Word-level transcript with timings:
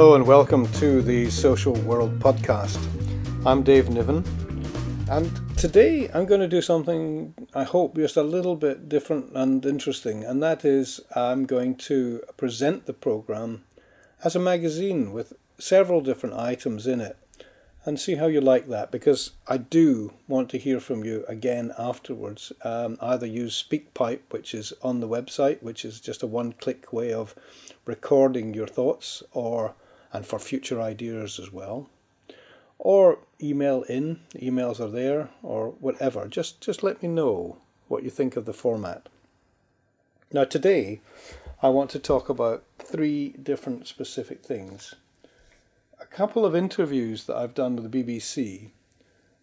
Hello 0.00 0.14
and 0.14 0.26
welcome 0.26 0.66
to 0.72 1.02
the 1.02 1.28
Social 1.28 1.74
World 1.82 2.18
Podcast. 2.20 2.78
I'm 3.44 3.62
Dave 3.62 3.90
Niven, 3.90 4.24
and 5.10 5.30
today 5.58 6.08
I'm 6.14 6.24
going 6.24 6.40
to 6.40 6.48
do 6.48 6.62
something 6.62 7.34
I 7.52 7.64
hope 7.64 7.96
just 7.96 8.16
a 8.16 8.22
little 8.22 8.56
bit 8.56 8.88
different 8.88 9.32
and 9.34 9.66
interesting, 9.66 10.24
and 10.24 10.42
that 10.42 10.64
is 10.64 11.02
I'm 11.14 11.44
going 11.44 11.76
to 11.90 12.22
present 12.38 12.86
the 12.86 12.94
program 12.94 13.66
as 14.24 14.34
a 14.34 14.38
magazine 14.38 15.12
with 15.12 15.34
several 15.58 16.00
different 16.00 16.34
items 16.34 16.86
in 16.86 17.02
it 17.02 17.18
and 17.84 18.00
see 18.00 18.14
how 18.14 18.26
you 18.26 18.40
like 18.40 18.68
that 18.68 18.90
because 18.90 19.32
I 19.48 19.58
do 19.58 20.14
want 20.26 20.48
to 20.50 20.58
hear 20.58 20.80
from 20.80 21.04
you 21.04 21.26
again 21.28 21.74
afterwards. 21.78 22.54
Um, 22.64 22.96
either 23.02 23.26
use 23.26 23.62
SpeakPipe, 23.62 24.20
which 24.30 24.54
is 24.54 24.72
on 24.80 25.00
the 25.00 25.08
website, 25.08 25.62
which 25.62 25.84
is 25.84 26.00
just 26.00 26.22
a 26.22 26.26
one 26.26 26.54
click 26.54 26.90
way 26.90 27.12
of 27.12 27.34
recording 27.84 28.54
your 28.54 28.66
thoughts, 28.66 29.22
or 29.32 29.74
and 30.12 30.26
for 30.26 30.38
future 30.38 30.80
ideas 30.80 31.38
as 31.38 31.52
well. 31.52 31.88
Or 32.78 33.18
email 33.42 33.82
in, 33.82 34.20
emails 34.34 34.80
are 34.80 34.90
there, 34.90 35.28
or 35.42 35.70
whatever. 35.80 36.26
Just 36.28 36.60
just 36.60 36.82
let 36.82 37.02
me 37.02 37.08
know 37.08 37.58
what 37.88 38.02
you 38.02 38.10
think 38.10 38.36
of 38.36 38.46
the 38.46 38.52
format. 38.52 39.08
Now 40.32 40.44
today 40.44 41.00
I 41.62 41.68
want 41.68 41.90
to 41.90 41.98
talk 41.98 42.28
about 42.28 42.64
three 42.78 43.30
different 43.30 43.86
specific 43.86 44.42
things 44.42 44.94
a 46.00 46.06
couple 46.06 46.46
of 46.46 46.56
interviews 46.56 47.24
that 47.24 47.36
I've 47.36 47.54
done 47.54 47.76
with 47.76 47.90
the 47.90 48.02
BBC 48.02 48.70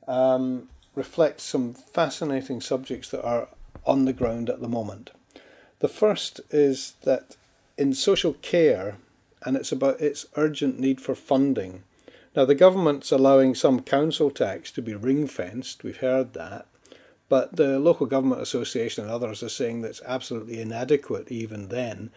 um, 0.07 0.69
reflect 0.95 1.39
some 1.39 1.73
fascinating 1.73 2.61
subjects 2.61 3.09
that 3.09 3.23
are 3.23 3.49
on 3.85 4.05
the 4.05 4.13
ground 4.13 4.49
at 4.49 4.59
the 4.59 4.67
moment. 4.67 5.11
The 5.79 5.87
first 5.87 6.41
is 6.49 6.95
that 7.03 7.37
in 7.77 7.93
social 7.93 8.33
care, 8.33 8.97
and 9.43 9.55
it's 9.55 9.71
about 9.71 10.01
its 10.01 10.25
urgent 10.35 10.79
need 10.79 11.01
for 11.01 11.15
funding. 11.15 11.83
Now, 12.35 12.45
the 12.45 12.55
government's 12.55 13.11
allowing 13.11 13.55
some 13.55 13.81
council 13.81 14.29
tax 14.29 14.71
to 14.73 14.81
be 14.81 14.93
ring 14.93 15.27
fenced, 15.27 15.83
we've 15.83 15.97
heard 15.97 16.33
that, 16.33 16.67
but 17.29 17.55
the 17.55 17.79
Local 17.79 18.05
Government 18.05 18.41
Association 18.41 19.03
and 19.03 19.11
others 19.11 19.43
are 19.43 19.49
saying 19.49 19.81
that's 19.81 20.01
absolutely 20.05 20.61
inadequate 20.61 21.31
even 21.31 21.69
then. 21.69 22.11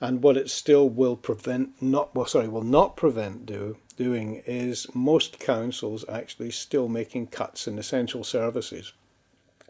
And 0.00 0.22
what 0.22 0.36
it 0.36 0.50
still 0.50 0.88
will 0.88 1.16
prevent, 1.16 1.80
not 1.80 2.14
well, 2.14 2.26
sorry, 2.26 2.48
will 2.48 2.62
not 2.62 2.96
prevent 2.96 3.46
do 3.46 3.76
doing 3.96 4.42
is 4.46 4.86
most 4.94 5.38
councils 5.38 6.06
actually 6.08 6.50
still 6.50 6.88
making 6.88 7.26
cuts 7.26 7.68
in 7.68 7.78
essential 7.78 8.24
services. 8.24 8.94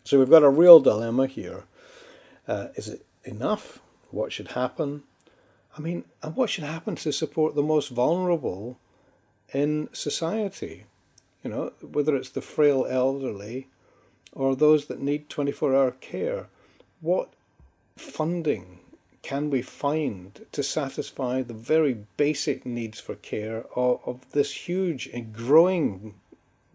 So 0.05 0.19
we've 0.19 0.31
got 0.31 0.45
a 0.45 0.49
real 0.49 0.81
dilemma 0.81 1.27
here. 1.27 1.65
Uh, 2.47 2.69
is 2.77 2.89
it 2.89 3.05
enough? 3.25 3.81
What 4.11 4.33
should 4.33 4.49
happen? 4.49 5.03
I 5.77 5.81
mean, 5.81 6.05
and 6.23 6.35
what 6.37 6.51
should 6.51 6.65
happen 6.65 6.97
to 6.97 7.13
support 7.13 7.55
the 7.55 7.63
most 7.63 7.89
vulnerable 7.89 8.79
in 9.53 9.89
society? 9.93 10.85
You 11.45 11.51
know, 11.51 11.73
whether 11.81 12.17
it's 12.17 12.31
the 12.31 12.43
frail 12.43 12.87
elderly 12.89 13.69
or 14.33 14.55
those 14.55 14.87
that 14.87 15.01
need 15.01 15.29
24 15.29 15.75
hour 15.75 15.91
care. 15.93 16.49
What 17.01 17.33
funding 17.97 18.81
can 19.23 19.51
we 19.51 19.63
find 19.63 20.47
to 20.53 20.63
satisfy 20.63 21.43
the 21.43 21.55
very 21.55 22.05
basic 22.17 22.65
needs 22.65 23.01
for 23.01 23.15
care 23.15 23.65
of, 23.77 24.01
of 24.07 24.33
this 24.33 24.69
huge 24.69 25.09
and 25.09 25.33
growing 25.33 26.15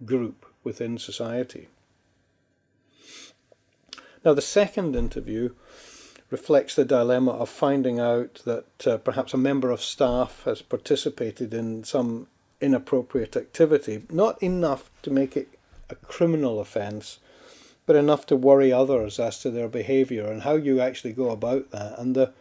group 0.03 0.45
within 0.63 0.97
society? 0.97 1.67
Now, 4.23 4.33
the 4.33 4.41
second 4.41 4.95
interview 4.95 5.51
reflects 6.29 6.75
the 6.75 6.85
dilemma 6.85 7.31
of 7.31 7.49
finding 7.49 7.99
out 7.99 8.41
that 8.45 8.87
uh, 8.87 8.97
perhaps 8.97 9.33
a 9.33 9.37
member 9.37 9.71
of 9.71 9.81
staff 9.81 10.43
has 10.45 10.61
participated 10.61 11.53
in 11.53 11.83
some 11.83 12.27
inappropriate 12.59 13.35
activity, 13.35 14.03
not 14.09 14.41
enough 14.41 14.89
to 15.03 15.11
make 15.11 15.37
it 15.37 15.59
a 15.89 15.95
criminal 15.95 16.59
offence, 16.59 17.19
but 17.85 17.95
enough 17.95 18.25
to 18.25 18.35
worry 18.35 18.71
others 18.71 19.19
as 19.19 19.39
to 19.39 19.51
their 19.51 19.67
behaviour 19.67 20.25
and 20.25 20.41
how 20.41 20.55
you 20.55 20.79
actually 20.79 21.13
go 21.13 21.29
about 21.29 21.71
that. 21.71 21.99
And 21.99 22.15
the 22.15 22.33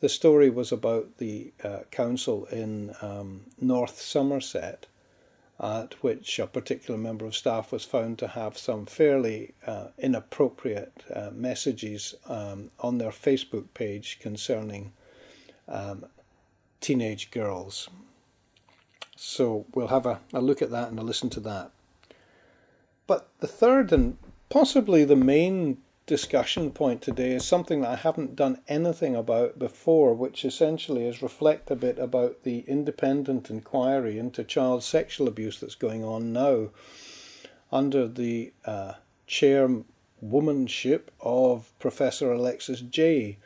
the 0.00 0.08
story 0.10 0.50
was 0.50 0.72
about 0.72 1.16
the 1.16 1.52
uh, 1.64 1.80
council 1.90 2.44
in 2.46 2.94
um, 3.00 3.46
North 3.58 4.00
Somerset, 4.00 4.86
at 5.58 5.94
which 6.02 6.38
a 6.38 6.46
particular 6.46 6.98
member 6.98 7.24
of 7.24 7.34
staff 7.34 7.72
was 7.72 7.84
found 7.84 8.18
to 8.18 8.28
have 8.28 8.58
some 8.58 8.84
fairly 8.84 9.54
uh, 9.66 9.88
inappropriate 9.98 11.02
uh, 11.14 11.30
messages 11.32 12.14
um, 12.26 12.70
on 12.80 12.98
their 12.98 13.10
Facebook 13.10 13.64
page 13.72 14.18
concerning 14.20 14.92
um, 15.68 16.04
teenage 16.80 17.30
girls. 17.30 17.88
So 19.16 19.64
we'll 19.74 19.88
have 19.88 20.04
a, 20.04 20.20
a 20.34 20.42
look 20.42 20.60
at 20.60 20.70
that 20.70 20.88
and 20.90 20.98
a 20.98 21.02
listen 21.02 21.30
to 21.30 21.40
that. 21.40 21.70
But 23.06 23.28
the 23.40 23.46
third 23.46 23.92
and 23.92 24.18
possibly 24.50 25.04
the 25.04 25.16
main 25.16 25.78
discussion 26.06 26.70
point 26.70 27.02
today 27.02 27.32
is 27.32 27.44
something 27.44 27.80
that 27.80 27.90
I 27.90 27.96
haven't 27.96 28.36
done 28.36 28.60
anything 28.68 29.16
about 29.16 29.58
before, 29.58 30.14
which 30.14 30.44
essentially 30.44 31.04
is 31.04 31.20
reflect 31.20 31.68
a 31.68 31.76
bit 31.76 31.98
about 31.98 32.44
the 32.44 32.60
independent 32.68 33.50
inquiry 33.50 34.16
into 34.16 34.44
child 34.44 34.84
sexual 34.84 35.26
abuse 35.26 35.58
that's 35.58 35.74
going 35.74 36.04
on 36.04 36.32
now 36.32 36.68
under 37.72 38.06
the 38.06 38.52
uh, 38.64 38.94
chairwomanship 39.26 41.10
of 41.20 41.72
Professor 41.80 42.32
Alexis 42.32 42.80
Jay. 42.82 43.38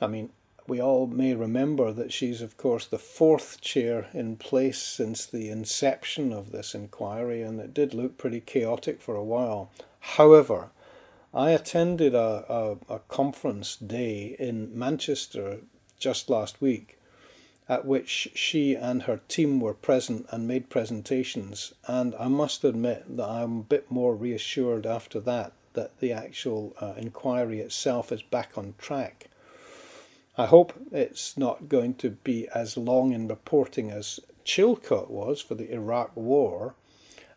I 0.00 0.08
mean, 0.08 0.30
we 0.66 0.80
all 0.80 1.06
may 1.06 1.34
remember 1.34 1.92
that 1.92 2.12
she's, 2.12 2.42
of 2.42 2.56
course, 2.56 2.86
the 2.86 2.98
fourth 2.98 3.60
chair 3.60 4.08
in 4.12 4.36
place 4.36 4.82
since 4.82 5.26
the 5.26 5.48
inception 5.48 6.32
of 6.32 6.50
this 6.50 6.74
inquiry, 6.74 7.42
and 7.42 7.60
it 7.60 7.72
did 7.72 7.94
look 7.94 8.18
pretty 8.18 8.40
chaotic 8.40 9.00
for 9.00 9.14
a 9.14 9.22
while. 9.22 9.70
However, 10.00 10.70
I 11.34 11.50
attended 11.50 12.14
a, 12.14 12.44
a, 12.48 12.94
a 12.94 12.98
conference 13.00 13.74
day 13.74 14.36
in 14.38 14.78
Manchester 14.78 15.58
just 15.98 16.30
last 16.30 16.62
week 16.62 16.98
at 17.68 17.84
which 17.84 18.30
she 18.34 18.74
and 18.76 19.02
her 19.04 19.20
team 19.26 19.58
were 19.58 19.74
present 19.74 20.26
and 20.30 20.46
made 20.46 20.68
presentations. 20.68 21.72
And 21.86 22.14
I 22.16 22.28
must 22.28 22.62
admit 22.62 23.16
that 23.16 23.28
I'm 23.28 23.58
a 23.58 23.62
bit 23.62 23.90
more 23.90 24.14
reassured 24.14 24.86
after 24.86 25.18
that 25.20 25.52
that 25.72 25.98
the 25.98 26.12
actual 26.12 26.74
uh, 26.80 26.94
inquiry 26.96 27.58
itself 27.60 28.12
is 28.12 28.22
back 28.22 28.56
on 28.56 28.74
track. 28.78 29.28
I 30.38 30.46
hope 30.46 30.72
it's 30.92 31.36
not 31.36 31.68
going 31.68 31.94
to 31.96 32.10
be 32.10 32.48
as 32.54 32.76
long 32.76 33.12
in 33.12 33.26
reporting 33.26 33.90
as 33.90 34.20
Chilcot 34.44 35.10
was 35.10 35.40
for 35.40 35.54
the 35.54 35.72
Iraq 35.72 36.16
War. 36.16 36.74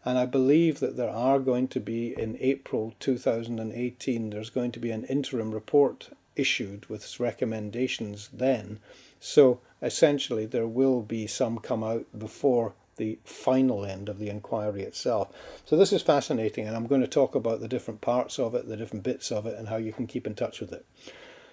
And 0.08 0.18
I 0.18 0.26
believe 0.26 0.80
that 0.80 0.96
there 0.96 1.10
are 1.10 1.38
going 1.38 1.68
to 1.68 1.82
be 1.82 2.18
in 2.18 2.38
April 2.40 2.94
2018, 3.02 4.30
there's 4.30 4.50
going 4.50 4.72
to 4.72 4.80
be 4.80 4.92
an 4.92 5.04
interim 5.04 5.52
report 5.52 6.12
issued 6.38 6.86
with 6.86 7.20
recommendations 7.20 8.30
then. 8.32 8.80
So 9.20 9.60
essentially, 9.82 10.46
there 10.46 10.66
will 10.66 11.02
be 11.02 11.28
some 11.28 11.60
come 11.60 11.84
out 11.84 12.06
before 12.18 12.72
the 12.96 13.20
final 13.26 13.84
end 13.84 14.08
of 14.08 14.18
the 14.18 14.30
inquiry 14.30 14.84
itself. 14.84 15.28
So 15.66 15.76
this 15.76 15.92
is 15.92 16.04
fascinating, 16.04 16.66
and 16.66 16.78
I'm 16.78 16.88
going 16.88 17.02
to 17.02 17.08
talk 17.08 17.36
about 17.36 17.60
the 17.60 17.68
different 17.68 18.00
parts 18.00 18.40
of 18.40 18.56
it, 18.56 18.66
the 18.66 18.78
different 18.78 19.04
bits 19.04 19.30
of 19.30 19.46
it, 19.46 19.60
and 19.60 19.68
how 19.68 19.76
you 19.76 19.92
can 19.92 20.08
keep 20.08 20.26
in 20.26 20.36
touch 20.36 20.62
with 20.62 20.72
it. 20.72 20.86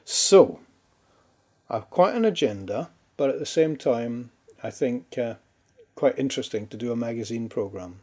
So, 0.05 0.61
I've 1.69 1.91
quite 1.91 2.15
an 2.15 2.25
agenda, 2.25 2.91
but 3.17 3.31
at 3.31 3.41
the 3.41 3.47
same 3.47 3.77
time, 3.77 4.31
I 4.63 4.71
think 4.71 5.19
uh, 5.19 5.35
quite 5.97 6.17
interesting 6.21 6.69
to 6.69 6.77
do 6.77 6.93
a 6.93 6.97
magazine 6.97 7.49
program. 7.49 7.99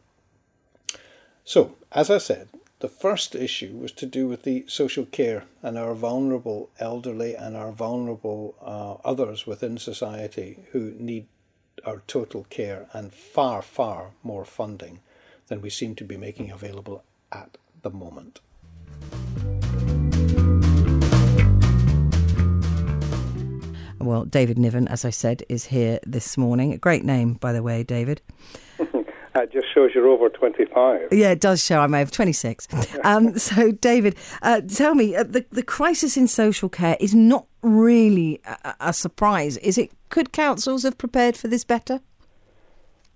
So, 1.44 1.74
as 1.90 2.08
I 2.08 2.18
said, 2.18 2.50
the 2.78 2.88
first 2.88 3.34
issue 3.34 3.76
was 3.76 3.90
to 3.92 4.06
do 4.06 4.28
with 4.28 4.44
the 4.44 4.64
social 4.68 5.04
care 5.04 5.44
and 5.60 5.76
our 5.76 5.92
vulnerable 5.92 6.70
elderly 6.78 7.34
and 7.34 7.56
our 7.56 7.72
vulnerable 7.72 8.54
uh, 8.62 9.08
others 9.08 9.44
within 9.44 9.76
society 9.76 10.60
who 10.70 10.94
need 10.98 11.26
our 11.84 12.02
total 12.06 12.44
care 12.48 12.86
and 12.92 13.12
far, 13.12 13.60
far 13.60 14.12
more 14.22 14.44
funding 14.44 15.00
than 15.48 15.60
we 15.60 15.68
seem 15.68 15.96
to 15.96 16.04
be 16.04 16.16
making 16.16 16.52
available 16.52 17.02
at 17.32 17.58
the 17.82 17.90
moment. 17.90 18.38
Well, 23.98 24.24
David 24.24 24.58
Niven, 24.58 24.86
as 24.88 25.04
I 25.04 25.10
said, 25.10 25.42
is 25.48 25.66
here 25.66 25.98
this 26.04 26.38
morning. 26.38 26.72
A 26.72 26.78
great 26.78 27.04
name, 27.04 27.34
by 27.34 27.52
the 27.52 27.62
way, 27.62 27.82
David. 27.82 28.20
It 29.34 29.52
just 29.52 29.66
shows 29.72 29.92
you're 29.94 30.08
over 30.08 30.28
25. 30.28 31.08
Yeah, 31.12 31.30
it 31.30 31.40
does 31.40 31.64
show 31.64 31.80
I'm 31.80 31.94
over 31.94 32.10
26. 32.10 32.68
um, 33.04 33.38
so, 33.38 33.72
David, 33.72 34.16
uh, 34.42 34.60
tell 34.60 34.94
me, 34.94 35.16
uh, 35.16 35.24
the, 35.24 35.44
the 35.50 35.62
crisis 35.62 36.16
in 36.16 36.28
social 36.28 36.68
care 36.68 36.96
is 37.00 37.14
not 37.14 37.46
really 37.62 38.40
a, 38.44 38.74
a, 38.80 38.92
surprise, 38.92 39.56
is 39.58 39.78
it? 39.78 39.90
Could 40.10 40.32
councils 40.32 40.82
have 40.82 40.98
prepared 40.98 41.36
for 41.36 41.48
this 41.48 41.64
better? 41.64 42.00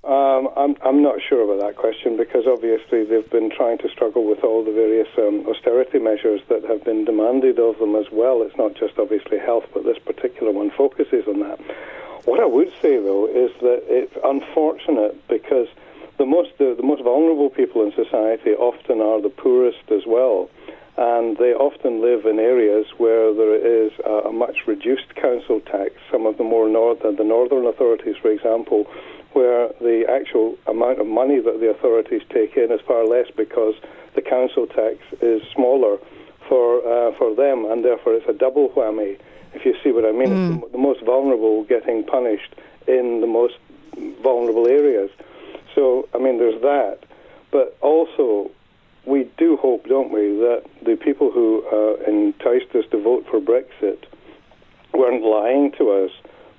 Um, 0.05 0.49
I'm, 0.57 0.77
I'm 0.85 1.03
not 1.03 1.19
sure 1.29 1.43
about 1.43 1.67
that 1.67 1.77
question 1.77 2.17
because 2.17 2.47
obviously 2.47 3.05
they've 3.05 3.29
been 3.29 3.51
trying 3.51 3.79
to 3.79 3.89
struggle 3.89 4.25
with 4.25 4.45
all 4.45 4.65
the 4.65 4.71
various 4.71 5.09
um, 5.19 5.45
austerity 5.49 5.99
measures 5.99 6.41
that 6.49 6.65
have 6.65 6.85
been 6.85 7.05
demanded 7.05 7.59
of 7.59 7.79
them 7.79 7.97
as 7.97 8.07
well. 8.13 8.43
It's 8.43 8.57
not 8.57 8.75
just 8.75 8.99
obviously 8.99 9.39
health, 9.39 9.65
but 9.75 9.85
this 9.85 9.99
particular 9.99 10.53
one 10.53 10.71
focuses 10.71 11.27
on 11.27 11.41
that. 11.41 11.61
What 12.25 12.41
I 12.41 12.47
would 12.47 12.73
say, 12.81 12.99
though, 12.99 13.27
is 13.27 13.51
that 13.61 13.83
it's 13.89 14.15
unfortunate 14.25 15.27
because 15.29 15.67
the 16.19 16.27
most 16.27 16.51
the, 16.59 16.75
the 16.77 16.83
most 16.83 17.03
vulnerable 17.03 17.51
people 17.51 17.83
in 17.83 17.93
society 17.93 18.51
often 18.53 19.01
are 19.01 19.21
the 19.21 19.29
poorest 19.29 19.91
as 19.91 20.03
well, 20.07 20.49
and 20.97 21.37
they 21.37 21.53
often 21.53 22.01
live 22.01 22.25
in 22.25 22.39
areas 22.39 22.87
where 22.99 23.35
there 23.35 23.55
is 23.55 23.93
a, 24.05 24.29
a 24.29 24.33
much 24.33 24.67
reduced 24.67 25.15
council 25.15 25.61
tax. 25.61 25.93
Some 26.11 26.27
of 26.27 26.39
the 26.39 26.45
more 26.45 26.69
north 26.69 27.01
the 27.01 27.25
northern 27.25 27.67
authorities, 27.67 28.17
for 28.21 28.31
example, 28.31 28.85
where 29.33 29.69
the 29.81 30.07
actual 30.09 30.57
amount 30.67 31.01
of 31.01 31.07
money 31.07 31.41
that 31.41 31.61
the 31.61 31.69
authorities 31.71 32.23
take 32.31 32.57
in 32.57 32.73
is 32.73 32.81
far 32.87 33.07
less 33.07 33.27
because 33.37 33.75
the 34.15 34.23
council 34.23 34.67
tax 34.67 34.97
is 35.21 35.43
smaller 35.55 35.99
for 36.49 36.81
uh, 36.87 37.13
for 37.19 37.35
them, 37.35 37.67
and 37.67 37.85
therefore 37.85 38.15
it's 38.15 38.29
a 38.29 38.33
double 38.33 38.71
whammy. 38.71 39.19
If 39.53 39.65
you 39.65 39.75
see 39.83 39.91
what 39.91 40.05
I 40.05 40.13
mean, 40.13 40.61
mm. 40.61 40.73
the 40.73 40.79
most 40.79 41.03
vulnerable 41.05 41.65
getting 41.65 42.05
punished 42.05 42.55
in 42.87 43.21
the 43.21 43.27
most 43.27 43.55
vulnerable 44.23 44.67
areas. 44.67 45.11
So, 45.77 46.09
I 46.15 46.19
mean, 46.19 46.39
there's 46.39 46.61
that. 46.63 47.01
But 47.53 47.77
also, 47.81 48.51
we 49.07 49.31
do 49.39 49.57
hope, 49.57 49.87
don't 49.87 50.11
we, 50.11 50.35
that 50.43 50.65
the 50.85 50.97
people 50.97 51.31
who 51.31 51.63
uh, 51.71 52.11
enticed 52.11 52.75
us 52.75 52.85
to 52.91 53.01
vote 53.01 53.27
for 53.31 53.39
Brexit 53.39 54.05
weren't 54.93 55.23
lying 55.23 55.71
to 55.79 55.91
us. 55.91 56.11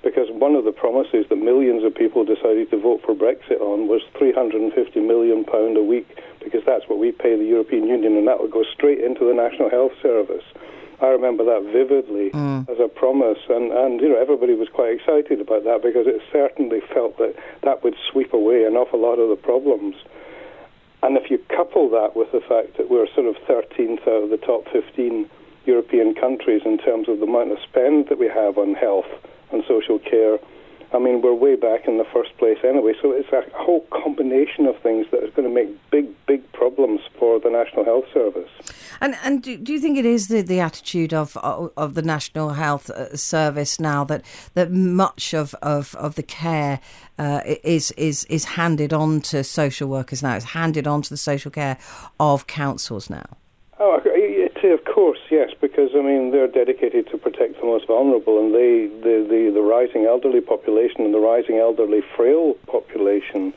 Because 0.03 0.29
one 0.31 0.55
of 0.55 0.63
the 0.63 0.71
promises 0.71 1.25
that 1.29 1.35
millions 1.35 1.83
of 1.83 1.93
people 1.93 2.23
decided 2.23 2.69
to 2.69 2.79
vote 2.79 3.01
for 3.03 3.13
Brexit 3.13 3.59
on 3.59 3.89
was 3.89 4.01
350 4.17 5.01
million 5.01 5.43
pound 5.43 5.75
a 5.75 5.83
week, 5.83 6.07
because 6.41 6.61
that's 6.65 6.87
what 6.87 6.99
we 6.99 7.11
pay 7.11 7.35
the 7.35 7.43
European 7.43 7.87
Union, 7.87 8.15
and 8.15 8.27
that 8.27 8.39
would 8.39 8.51
go 8.51 8.63
straight 8.63 9.01
into 9.01 9.25
the 9.25 9.33
National 9.33 9.69
Health 9.69 9.91
Service. 10.01 10.45
I 10.99 11.07
remember 11.07 11.45
that 11.45 11.63
vividly 11.71 12.31
mm. 12.31 12.67
as 12.69 12.79
a 12.79 12.87
promise, 12.87 13.37
and, 13.49 13.71
and 13.71 14.01
you 14.01 14.09
know 14.09 14.19
everybody 14.19 14.55
was 14.55 14.67
quite 14.69 14.93
excited 14.93 15.39
about 15.39 15.63
that 15.63 15.83
because 15.83 16.07
it 16.07 16.21
certainly 16.31 16.81
felt 16.93 17.17
that 17.17 17.35
that 17.63 17.83
would 17.83 17.95
sweep 18.11 18.33
away 18.33 18.63
an 18.63 18.75
awful 18.75 18.99
lot 18.99 19.19
of 19.19 19.29
the 19.29 19.35
problems. 19.35 19.95
And 21.03 21.15
if 21.15 21.29
you 21.29 21.37
couple 21.49 21.89
that 21.91 22.15
with 22.15 22.31
the 22.31 22.41
fact 22.41 22.77
that 22.77 22.89
we're 22.89 23.07
sort 23.13 23.27
of 23.27 23.35
13th 23.47 24.01
out 24.07 24.23
of 24.23 24.29
the 24.31 24.37
top 24.37 24.67
15 24.73 25.29
European 25.65 26.15
countries 26.15 26.63
in 26.65 26.79
terms 26.79 27.07
of 27.07 27.19
the 27.19 27.25
amount 27.25 27.51
of 27.51 27.59
spend 27.61 28.07
that 28.09 28.17
we 28.17 28.27
have 28.27 28.57
on 28.57 28.73
health 28.73 29.05
and 29.51 29.63
social 29.67 29.99
care, 29.99 30.39
I 30.93 30.99
mean, 30.99 31.21
we're 31.21 31.33
way 31.33 31.55
back 31.55 31.87
in 31.87 31.97
the 31.97 32.05
first 32.05 32.37
place 32.37 32.57
anyway. 32.63 32.93
So 33.01 33.11
it's 33.11 33.31
a 33.31 33.43
whole 33.53 33.81
combination 33.91 34.65
of 34.65 34.79
things 34.81 35.05
that 35.11 35.23
is 35.23 35.33
going 35.33 35.47
to 35.47 35.53
make 35.53 35.69
big, 35.91 36.07
big 36.25 36.49
problems 36.53 37.01
for 37.19 37.39
the 37.39 37.49
National 37.49 37.83
Health 37.83 38.05
Service. 38.13 38.49
And 39.01 39.15
and 39.23 39.43
do, 39.43 39.57
do 39.57 39.73
you 39.73 39.79
think 39.79 39.97
it 39.97 40.05
is 40.05 40.27
the, 40.27 40.41
the 40.41 40.59
attitude 40.59 41.13
of 41.13 41.35
of 41.37 41.93
the 41.93 42.01
National 42.01 42.51
Health 42.51 42.89
uh, 42.89 43.15
Service 43.15 43.79
now 43.79 44.03
that 44.05 44.23
that 44.53 44.71
much 44.71 45.33
of 45.33 45.53
of, 45.55 45.93
of 45.95 46.15
the 46.15 46.23
care 46.23 46.79
uh, 47.19 47.41
is 47.63 47.91
is 47.91 48.23
is 48.25 48.45
handed 48.45 48.93
on 48.93 49.21
to 49.21 49.43
social 49.43 49.89
workers 49.89 50.23
now? 50.23 50.35
It's 50.35 50.45
handed 50.45 50.87
on 50.87 51.01
to 51.01 51.09
the 51.09 51.17
social 51.17 51.51
care 51.51 51.77
of 52.19 52.47
councils 52.47 53.09
now. 53.09 53.25
Oh, 53.79 53.99
of 54.63 54.83
course, 54.85 55.19
yes, 55.29 55.51
because 55.59 55.91
I 55.95 56.01
mean 56.01 56.31
they're 56.31 56.47
dedicated 56.47 57.07
to 57.11 57.17
protect 57.17 57.59
the 57.59 57.65
most 57.65 57.87
vulnerable, 57.87 58.39
and 58.39 58.53
they 58.53 58.87
the, 58.87 59.25
the, 59.27 59.51
the 59.53 59.61
rising 59.61 60.05
elderly 60.05 60.41
population 60.41 61.01
and 61.01 61.13
the 61.13 61.19
rising 61.19 61.57
elderly 61.57 62.01
frail 62.15 62.55
population, 62.67 63.53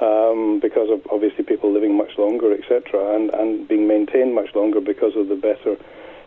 um, 0.00 0.60
because 0.60 0.90
of 0.90 1.00
obviously 1.10 1.44
people 1.44 1.72
living 1.72 1.96
much 1.96 2.18
longer, 2.18 2.52
etc., 2.52 3.14
and 3.14 3.30
and 3.34 3.68
being 3.68 3.86
maintained 3.86 4.34
much 4.34 4.54
longer 4.54 4.80
because 4.80 5.16
of 5.16 5.28
the 5.28 5.36
better 5.36 5.76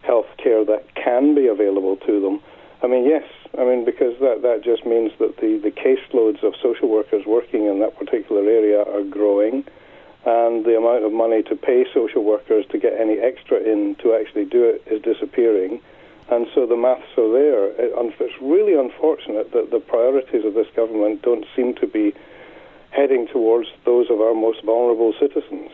health 0.01 0.27
care 0.38 0.63
that 0.63 0.94
can 0.95 1.36
be 1.36 1.48
available 1.48 1.98
to 1.98 2.22
them. 2.22 2.39
I 2.83 2.88
mean, 2.88 3.06
yes, 3.06 3.24
I 3.57 3.63
mean 3.63 3.86
because 3.86 4.19
that 4.19 4.42
that 4.44 4.63
just 4.63 4.86
means 4.86 5.12
that 5.19 5.38
the 5.38 5.57
the 5.57 5.72
caseloads 5.72 6.44
of 6.44 6.54
social 6.62 6.89
workers 6.89 7.25
working 7.25 7.66
in 7.66 7.80
that 7.80 7.98
particular 7.98 8.44
area 8.44 8.81
are 8.83 9.04
growing 9.04 9.66
and 10.25 10.66
the 10.66 10.75
amount 10.77 11.04
of 11.04 11.13
money 11.13 11.44
to 11.44 11.56
pay 11.56 11.86
social 11.94 12.24
workers 12.24 12.66
to 12.72 12.80
get 12.80 12.94
any 13.00 13.19
extra 13.19 13.57
in 13.57 13.95
to 13.95 14.13
actually 14.16 14.45
do 14.45 14.63
it 14.63 14.83
is 14.88 15.01
disappearing. 15.01 15.80
And 16.30 16.48
so 16.56 16.66
the 16.66 16.75
maths 16.75 17.06
are 17.18 17.31
there. 17.31 17.69
It's 17.77 18.42
really 18.42 18.74
unfortunate 18.74 19.51
that 19.54 19.69
the 19.69 19.80
priorities 19.80 20.44
of 20.44 20.56
this 20.56 20.68
government 20.75 21.22
don't 21.22 21.45
seem 21.56 21.75
to 21.75 21.86
be 21.86 22.13
heading 22.89 23.27
towards 23.27 23.69
those 23.83 24.10
of 24.10 24.19
our 24.22 24.33
most 24.33 24.63
vulnerable 24.63 25.13
citizens. 25.19 25.69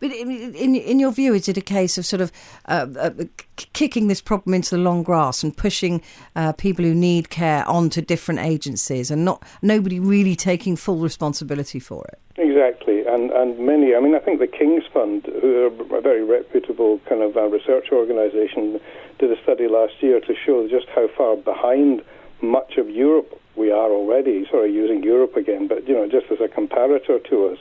But 0.00 0.12
in, 0.12 0.74
in 0.74 0.98
your 1.00 1.12
view, 1.12 1.34
is 1.34 1.48
it 1.48 1.56
a 1.56 1.62
case 1.62 1.98
of 1.98 2.06
sort 2.06 2.20
of 2.20 2.32
uh, 2.66 2.86
uh, 2.98 3.10
kicking 3.56 4.08
this 4.08 4.20
problem 4.20 4.54
into 4.54 4.76
the 4.76 4.80
long 4.80 5.02
grass 5.02 5.42
and 5.42 5.56
pushing 5.56 6.02
uh, 6.34 6.52
people 6.52 6.84
who 6.84 6.94
need 6.94 7.30
care 7.30 7.66
onto 7.68 8.00
different 8.00 8.40
agencies 8.40 9.10
and 9.10 9.24
not 9.24 9.42
nobody 9.62 9.98
really 10.00 10.36
taking 10.36 10.76
full 10.76 10.98
responsibility 10.98 11.78
for 11.78 12.04
it? 12.06 12.18
Exactly, 12.38 13.06
and 13.06 13.30
and 13.30 13.58
many. 13.58 13.94
I 13.94 14.00
mean, 14.00 14.14
I 14.14 14.18
think 14.18 14.40
the 14.40 14.46
King's 14.46 14.84
Fund, 14.92 15.26
who 15.40 15.72
are 15.90 15.98
a 15.98 16.00
very 16.02 16.22
reputable 16.22 17.00
kind 17.08 17.22
of 17.22 17.36
uh, 17.36 17.46
research 17.48 17.88
organisation, 17.92 18.78
did 19.18 19.32
a 19.32 19.42
study 19.42 19.68
last 19.68 19.94
year 20.00 20.20
to 20.20 20.34
show 20.34 20.68
just 20.68 20.86
how 20.94 21.08
far 21.16 21.36
behind 21.36 22.02
much 22.42 22.76
of 22.76 22.90
Europe 22.90 23.40
we 23.56 23.70
are 23.70 23.90
already. 23.90 24.46
Sorry, 24.50 24.70
using 24.70 25.02
Europe 25.02 25.36
again, 25.36 25.66
but 25.66 25.88
you 25.88 25.94
know, 25.94 26.06
just 26.06 26.26
as 26.30 26.38
a 26.40 26.48
comparator 26.48 27.24
to 27.30 27.46
us. 27.46 27.58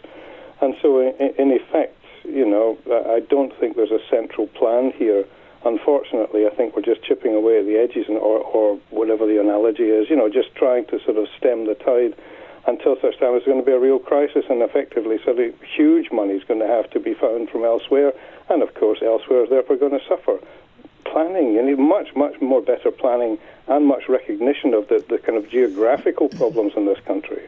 And 0.61 0.75
so, 0.81 0.99
in, 0.99 1.33
in 1.37 1.51
effect, 1.51 1.95
you 2.27 2.45
know, 2.45 2.77
I 2.89 3.19
don't 3.19 3.57
think 3.59 3.75
there's 3.75 3.91
a 3.91 4.01
central 4.09 4.47
plan 4.47 4.91
here. 4.91 5.25
Unfortunately, 5.63 6.45
I 6.45 6.51
think 6.51 6.75
we're 6.75 6.83
just 6.83 7.03
chipping 7.03 7.33
away 7.33 7.59
at 7.59 7.65
the 7.65 7.77
edges, 7.77 8.07
and, 8.07 8.17
or, 8.17 8.39
or 8.39 8.79
whatever 8.91 9.25
the 9.25 9.39
analogy 9.39 9.89
is. 9.89 10.09
You 10.09 10.15
know, 10.15 10.29
just 10.29 10.53
trying 10.55 10.85
to 10.87 10.99
sort 11.03 11.17
of 11.17 11.27
stem 11.37 11.65
the 11.65 11.75
tide 11.75 12.15
until 12.67 12.95
such 12.99 13.17
time 13.19 13.35
it's 13.35 13.45
going 13.45 13.59
to 13.59 13.65
be 13.65 13.71
a 13.71 13.79
real 13.79 13.99
crisis, 13.99 14.45
and 14.49 14.61
effectively, 14.61 15.19
so 15.23 15.33
the 15.33 15.53
huge 15.75 16.11
money 16.11 16.33
is 16.33 16.43
going 16.43 16.59
to 16.59 16.67
have 16.67 16.89
to 16.91 16.99
be 16.99 17.13
found 17.13 17.49
from 17.49 17.63
elsewhere, 17.63 18.11
and 18.49 18.63
of 18.63 18.73
course, 18.73 18.99
elsewhere 19.03 19.43
is 19.43 19.49
therefore 19.49 19.75
going 19.75 19.91
to 19.91 20.05
suffer. 20.07 20.39
Planning, 21.05 21.53
you 21.53 21.61
need 21.63 21.77
much, 21.77 22.15
much 22.15 22.41
more 22.41 22.61
better 22.61 22.89
planning 22.89 23.37
and 23.67 23.85
much 23.85 24.09
recognition 24.09 24.73
of 24.73 24.87
the, 24.87 25.03
the 25.09 25.19
kind 25.19 25.37
of 25.37 25.49
geographical 25.49 26.29
problems 26.29 26.73
in 26.75 26.85
this 26.85 26.99
country. 27.05 27.47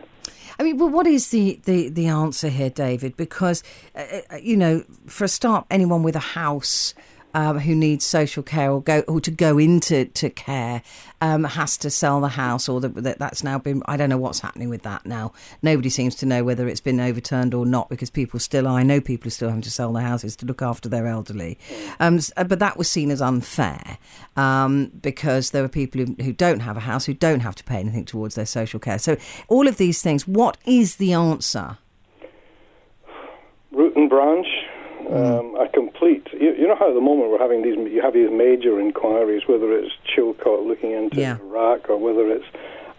I 0.60 0.64
mean, 0.64 0.78
well, 0.78 0.90
what 0.90 1.06
is 1.06 1.30
the, 1.30 1.60
the, 1.66 1.90
the 1.90 2.08
answer 2.08 2.50
here, 2.50 2.70
David? 2.70 3.16
Because, 3.16 3.64
uh, 3.96 4.22
uh, 4.32 4.38
you 4.38 4.58
know, 4.58 4.84
for 5.06 5.26
a 5.26 5.28
start, 5.28 5.68
anyone 5.70 6.04
with 6.04 6.16
a 6.16 6.20
house 6.20 6.94
um, 7.34 7.60
who 7.60 7.76
needs 7.76 8.06
social 8.06 8.44
care 8.44 8.72
or 8.72 8.82
go 8.82 9.02
or 9.02 9.20
to 9.22 9.32
go 9.32 9.58
into 9.58 10.06
to 10.06 10.30
care 10.30 10.82
um, 11.22 11.44
has 11.44 11.78
to 11.78 11.90
sell 11.90 12.22
the 12.22 12.30
house, 12.30 12.70
or 12.70 12.80
that 12.82 13.20
that's 13.20 13.44
now 13.44 13.58
been. 13.58 13.82
I 13.86 13.98
don't 13.98 14.10
know 14.10 14.18
what's 14.18 14.40
happening 14.40 14.70
with 14.70 14.84
that 14.84 15.06
now. 15.06 15.34
Nobody 15.62 15.90
seems 15.90 16.16
to 16.16 16.26
know 16.26 16.44
whether 16.44 16.68
it's 16.68 16.82
been 16.82 17.00
overturned 17.00 17.54
or 17.54 17.66
not 17.66 17.90
because 17.90 18.10
people 18.10 18.40
still. 18.40 18.68
I 18.68 18.84
know 18.84 19.02
people 19.02 19.28
are 19.28 19.32
still 19.32 19.50
having 19.50 19.64
to 19.64 19.72
sell 19.72 19.92
their 19.94 20.04
houses 20.04 20.36
to 20.38 20.46
look 20.46 20.62
after 20.62 20.88
their 20.90 21.08
elderly, 21.08 21.58
um, 22.00 22.20
uh, 22.36 22.44
but 22.44 22.60
that 22.60 22.78
was 22.78 22.90
seen 22.90 23.12
as 23.12 23.22
unfair 23.22 23.98
um, 24.36 24.92
because 25.02 25.52
there 25.52 25.64
are 25.64 25.70
people 25.70 26.02
who, 26.02 26.16
who 26.24 26.34
don't 26.34 26.60
have 26.60 26.78
a 26.78 26.82
house 26.82 27.06
who 27.06 27.14
don't 27.14 27.42
have 27.42 27.56
to 27.56 27.64
pay 27.64 27.78
anything 27.78 28.06
towards 28.06 28.36
their 28.36 28.46
social 28.46 28.80
care. 28.80 29.00
So 29.00 29.18
all 29.48 29.68
of 29.68 29.78
these 29.78 30.02
things. 30.02 30.28
What 30.28 30.58
is 30.66 30.98
the 30.98 31.14
answer? 31.14 31.78
Root 33.72 33.96
and 33.96 34.10
branch 34.10 34.48
um, 35.12 35.56
a 35.60 35.68
complete. 35.70 36.28
You, 36.34 36.54
you, 36.54 36.68
know 36.68 36.76
how 36.76 36.90
at 36.90 36.94
the 36.94 37.02
moment 37.02 37.32
we're 37.32 37.40
having 37.40 37.62
these. 37.62 37.76
You 37.76 38.02
have 38.02 38.14
these 38.14 38.30
major 38.32 38.80
inquiries, 38.80 39.44
whether 39.48 39.72
it's 39.72 39.94
Chilcot 40.06 40.68
looking 40.68 40.92
into 40.92 41.22
yeah. 41.22 41.38
Iraq 41.38 41.90
or 41.90 41.98
whether 41.98 42.30
it's 42.30 42.46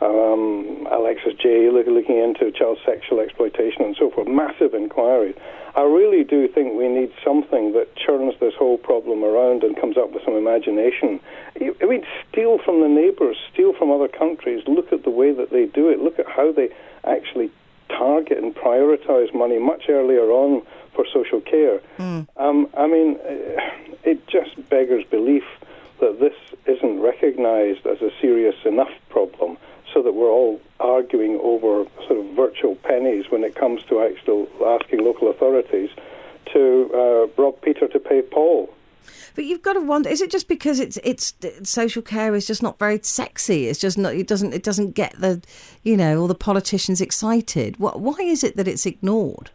um, 0.00 0.86
Alexis 0.90 1.34
Jay 1.34 1.68
looking 1.70 2.18
into 2.18 2.50
child 2.52 2.78
sexual 2.84 3.20
exploitation 3.20 3.82
and 3.82 3.96
so 3.98 4.10
forth. 4.10 4.28
Massive 4.28 4.74
inquiries. 4.74 5.34
I 5.76 5.82
really 5.82 6.24
do 6.24 6.48
think 6.48 6.74
we 6.74 6.88
need 6.88 7.12
something 7.24 7.72
that 7.72 7.94
churns 7.94 8.34
this 8.40 8.54
whole 8.58 8.78
problem 8.78 9.22
around 9.22 9.62
and 9.62 9.78
comes 9.78 9.96
up 9.96 10.12
with 10.12 10.24
some 10.24 10.34
imagination. 10.34 11.20
I 11.60 11.84
mean, 11.84 12.04
steal 12.30 12.58
from 12.58 12.80
the 12.80 12.88
neighbours, 12.88 13.36
steal 13.52 13.74
from 13.74 13.90
other 13.90 14.08
countries. 14.08 14.64
Look 14.66 14.92
at 14.92 15.04
the 15.04 15.10
way 15.10 15.32
that 15.32 15.50
they 15.50 15.66
do 15.66 15.88
it. 15.88 16.00
Look 16.00 16.18
at 16.18 16.26
how 16.26 16.52
they 16.52 16.70
actually 17.04 17.50
target 17.88 18.38
and 18.38 18.54
prioritise 18.54 19.34
money 19.34 19.58
much 19.58 19.84
earlier 19.88 20.30
on 20.30 20.62
for 20.95 21.04
social 21.12 21.40
care. 21.40 21.80
Mm. 21.99 22.26
Um, 22.37 22.68
I 22.76 22.87
mean, 22.87 23.18
it 24.04 24.26
just 24.28 24.68
beggars 24.68 25.04
belief 25.11 25.45
that 26.00 26.21
this 26.21 26.35
isn't 26.66 27.00
recognised 27.00 27.87
as 27.87 28.00
a 28.02 28.11
serious 28.21 28.57
enough 28.64 28.92
problem 29.09 29.59
so 29.92 30.02
that 30.02 30.12
we're 30.14 30.30
all 30.30 30.61
arguing 30.80 31.40
over 31.42 31.85
sort 32.07 32.21
of 32.21 32.26
virtual 32.37 32.76
pennies 32.76 33.30
when 33.30 33.42
it 33.42 33.54
comes 33.54 33.83
to 33.85 34.00
actually 34.00 34.47
asking 34.64 35.04
local 35.04 35.30
authorities 35.30 35.90
to 36.52 36.90
uh, 36.95 37.42
rob 37.42 37.61
Peter 37.62 37.88
to 37.88 37.99
pay 37.99 38.23
Paul. 38.23 38.73
But 39.35 39.45
you've 39.45 39.62
got 39.62 39.75
to 39.75 39.80
wonder: 39.80 40.09
is 40.09 40.21
it 40.21 40.30
just 40.30 40.49
because 40.49 40.80
it's 40.80 40.99
it's 41.04 41.33
social 41.62 42.02
care 42.02 42.35
is 42.35 42.47
just 42.47 42.62
not 42.62 42.78
very 42.78 42.99
sexy? 43.02 43.68
It's 43.68 43.78
just 43.78 43.97
not. 43.97 44.14
It 44.14 44.26
doesn't. 44.26 44.52
It 44.52 44.62
doesn't 44.62 44.92
get 44.92 45.14
the, 45.18 45.40
you 45.83 45.97
know, 45.97 46.21
all 46.21 46.26
the 46.26 46.35
politicians 46.35 47.00
excited. 47.00 47.78
What? 47.78 48.00
Why 48.00 48.16
is 48.21 48.42
it 48.42 48.57
that 48.57 48.66
it's 48.66 48.85
ignored? 48.85 49.50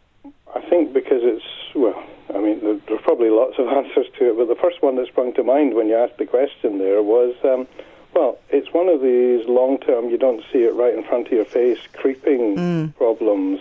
I 0.54 0.60
think 0.70 0.92
because 0.92 1.20
it's 1.22 1.44
well. 1.74 2.02
I 2.34 2.38
mean, 2.38 2.60
there's 2.60 2.80
probably 3.04 3.30
lots 3.30 3.54
of 3.58 3.68
answers 3.78 4.06
to 4.18 4.30
it, 4.30 4.36
but 4.36 4.48
the 4.48 4.60
first 4.60 4.82
one 4.82 4.96
that 4.96 5.06
sprung 5.06 5.32
to 5.34 5.44
mind 5.44 5.74
when 5.74 5.86
you 5.86 5.96
asked 5.96 6.18
the 6.18 6.26
question 6.26 6.78
there 6.78 7.02
was, 7.02 7.36
um, 7.44 7.68
Well, 8.14 8.38
it's 8.50 8.72
one 8.72 8.88
of 8.88 9.00
these 9.00 9.46
long 9.46 9.78
term, 9.78 10.08
you 10.08 10.18
don't 10.18 10.42
see 10.52 10.64
it 10.64 10.74
right 10.74 10.94
in 10.94 11.04
front 11.04 11.28
of 11.28 11.32
your 11.32 11.44
face, 11.44 11.78
creeping 11.92 12.56
mm. 12.56 12.96
problems. 12.96 13.60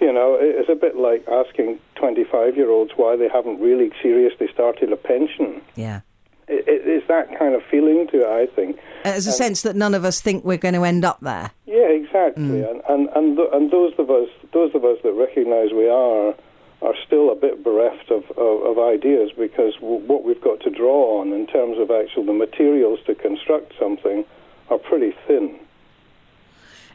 You 0.00 0.12
know, 0.12 0.36
it's 0.38 0.68
a 0.68 0.74
bit 0.74 0.96
like 0.96 1.26
asking 1.28 1.78
25 1.94 2.56
year 2.56 2.70
olds 2.70 2.92
why 2.96 3.16
they 3.16 3.28
haven't 3.28 3.60
really 3.60 3.92
seriously 4.02 4.48
started 4.52 4.92
a 4.92 4.96
pension. 4.96 5.62
Yeah. 5.76 6.00
It, 6.48 6.66
it, 6.66 6.82
it's 6.84 7.06
that 7.06 7.38
kind 7.38 7.54
of 7.54 7.62
feeling 7.70 8.08
to 8.08 8.22
it, 8.22 8.26
I 8.26 8.52
think. 8.52 8.80
There's 9.04 9.28
a 9.28 9.30
and, 9.30 9.36
sense 9.36 9.62
that 9.62 9.76
none 9.76 9.94
of 9.94 10.04
us 10.04 10.20
think 10.20 10.44
we're 10.44 10.58
going 10.58 10.74
to 10.74 10.84
end 10.84 11.04
up 11.04 11.20
there. 11.20 11.52
Yeah, 11.66 11.86
exactly. 11.86 12.42
Mm. 12.42 12.70
And, 12.70 12.82
and, 12.88 13.08
and, 13.14 13.36
th- 13.36 13.48
and 13.52 13.70
those 13.70 13.94
of 13.98 14.10
us 14.10 14.28
those 14.52 14.74
of 14.74 14.84
us 14.84 14.98
that 15.04 15.12
recognise 15.12 15.72
we 15.72 15.88
are 15.88 16.34
are 16.82 16.94
still 17.06 17.30
a 17.30 17.36
bit 17.36 17.62
bereft 17.62 18.10
of, 18.10 18.24
of, 18.36 18.62
of 18.62 18.78
ideas 18.78 19.30
because 19.38 19.74
w- 19.76 20.04
what 20.06 20.24
we've 20.24 20.40
got 20.40 20.60
to 20.60 20.70
draw 20.70 21.20
on 21.20 21.32
in 21.32 21.46
terms 21.46 21.78
of 21.78 21.90
actual 21.90 22.24
the 22.24 22.32
materials 22.32 22.98
to 23.06 23.14
construct 23.14 23.72
something 23.78 24.24
are 24.68 24.78
pretty 24.78 25.14
thin. 25.26 25.58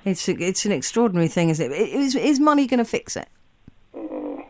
It's 0.04 0.28
a, 0.28 0.34
it's 0.34 0.66
an 0.66 0.72
extraordinary 0.72 1.28
thing, 1.28 1.50
is 1.50 1.60
it? 1.60 1.72
Is, 1.72 2.16
is 2.16 2.40
money 2.40 2.68
going 2.68 2.80
to 2.80 2.86
fix 2.86 3.16
it? 3.16 3.28
Mm, 3.96 4.44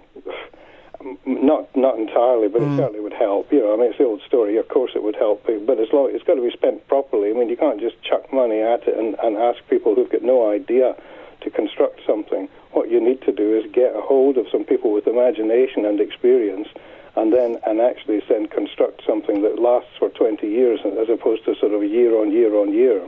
not 1.25 1.75
not 1.75 1.97
entirely, 1.97 2.47
but 2.47 2.61
mm. 2.61 2.73
it 2.73 2.77
certainly 2.77 2.99
would 2.99 3.13
help. 3.13 3.51
You 3.51 3.59
know, 3.59 3.73
I 3.73 3.77
mean, 3.77 3.89
it's 3.89 3.97
the 3.97 4.05
old 4.05 4.21
story. 4.25 4.57
Of 4.57 4.67
course, 4.67 4.91
it 4.95 5.03
would 5.03 5.15
help, 5.15 5.45
but 5.45 5.79
as 5.79 5.87
long 5.93 6.09
it's 6.13 6.23
got 6.23 6.35
to 6.35 6.41
be 6.41 6.51
spent 6.51 6.87
properly. 6.87 7.29
I 7.29 7.33
mean, 7.33 7.49
you 7.49 7.57
can't 7.57 7.79
just 7.79 8.01
chuck 8.03 8.31
money 8.33 8.59
at 8.61 8.87
it 8.87 8.97
and, 8.97 9.15
and 9.23 9.37
ask 9.37 9.59
people 9.69 9.95
who've 9.95 10.11
got 10.11 10.23
no 10.23 10.51
idea 10.51 10.95
to 11.41 11.49
construct 11.49 12.01
something 12.05 12.49
what 12.71 12.91
you 12.91 13.01
need 13.03 13.21
to 13.23 13.31
do 13.31 13.57
is 13.57 13.69
get 13.71 13.95
a 13.95 14.01
hold 14.01 14.37
of 14.37 14.45
some 14.51 14.63
people 14.63 14.91
with 14.91 15.07
imagination 15.07 15.85
and 15.85 15.99
experience 15.99 16.67
and 17.15 17.33
then 17.33 17.57
and 17.65 17.81
actually 17.81 18.21
then 18.29 18.47
construct 18.47 19.01
something 19.05 19.41
that 19.41 19.59
lasts 19.59 19.91
for 19.97 20.09
20 20.09 20.47
years 20.47 20.79
as 20.85 21.09
opposed 21.09 21.43
to 21.45 21.55
sort 21.55 21.73
of 21.73 21.83
year 21.83 22.15
on 22.21 22.31
year 22.31 22.55
on 22.55 22.71
year. 22.71 23.01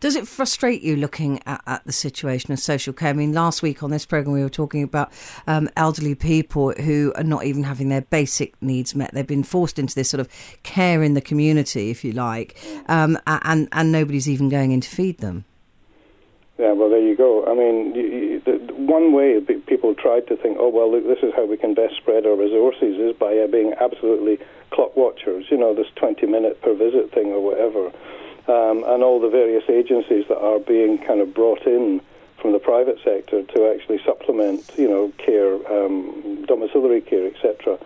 Does 0.00 0.16
it 0.16 0.26
frustrate 0.26 0.82
you 0.82 0.96
looking 0.96 1.40
at, 1.46 1.60
at, 1.66 1.84
the 1.84 1.92
situation 1.92 2.52
of 2.52 2.58
social 2.58 2.92
care? 2.92 3.10
I 3.10 3.12
mean, 3.12 3.32
last 3.32 3.62
week 3.62 3.82
on 3.82 3.90
this 3.90 4.06
program, 4.06 4.32
we 4.32 4.42
were 4.42 4.48
talking 4.48 4.82
about 4.82 5.12
um, 5.46 5.68
elderly 5.76 6.14
people 6.14 6.72
who 6.72 7.12
are 7.16 7.24
not 7.24 7.44
even 7.44 7.64
having 7.64 7.88
their 7.88 8.02
basic 8.02 8.60
needs 8.60 8.94
met. 8.94 9.12
They've 9.12 9.26
been 9.26 9.44
forced 9.44 9.78
into 9.78 9.94
this 9.94 10.10
sort 10.10 10.20
of 10.20 10.28
care 10.62 11.02
in 11.02 11.14
the 11.14 11.20
community, 11.20 11.90
if 11.90 12.04
you 12.04 12.12
like, 12.12 12.56
um, 12.88 13.18
and, 13.26 13.68
and 13.70 13.92
nobody's 13.92 14.28
even 14.28 14.48
going 14.48 14.72
in 14.72 14.80
to 14.80 14.88
feed 14.88 15.18
them. 15.18 15.44
Yeah, 16.58 16.72
well, 16.72 16.90
there 16.90 17.00
you 17.00 17.16
go. 17.16 17.46
I 17.46 17.54
mean, 17.54 17.94
you, 17.94 18.02
you, 18.02 18.40
the, 18.40 18.74
one 18.74 19.12
way 19.12 19.40
people 19.40 19.94
tried 19.94 20.26
to 20.26 20.36
think, 20.36 20.56
oh, 20.58 20.68
well, 20.68 20.90
look, 20.90 21.06
this 21.06 21.22
is 21.22 21.32
how 21.36 21.46
we 21.46 21.56
can 21.56 21.72
best 21.72 21.96
spread 21.96 22.26
our 22.26 22.34
resources 22.34 22.98
is 22.98 23.16
by 23.16 23.38
uh, 23.38 23.46
being 23.46 23.74
absolutely 23.80 24.38
clock 24.70 24.96
watchers, 24.96 25.46
you 25.50 25.56
know, 25.56 25.72
this 25.72 25.86
20 25.94 26.26
minute 26.26 26.60
per 26.60 26.74
visit 26.74 27.12
thing 27.12 27.28
or 27.28 27.40
whatever. 27.40 27.86
Um, 28.50 28.82
and 28.88 29.04
all 29.04 29.20
the 29.20 29.28
various 29.28 29.64
agencies 29.70 30.26
that 30.28 30.38
are 30.38 30.58
being 30.58 30.98
kind 30.98 31.20
of 31.20 31.32
brought 31.32 31.64
in 31.64 32.00
from 32.42 32.52
the 32.52 32.58
private 32.58 32.98
sector 33.04 33.44
to 33.44 33.72
actually 33.72 34.00
supplement, 34.04 34.68
you 34.76 34.88
know, 34.88 35.12
care, 35.18 35.54
um, 35.70 36.44
domiciliary 36.46 37.02
care, 37.02 37.26
etc 37.26 37.78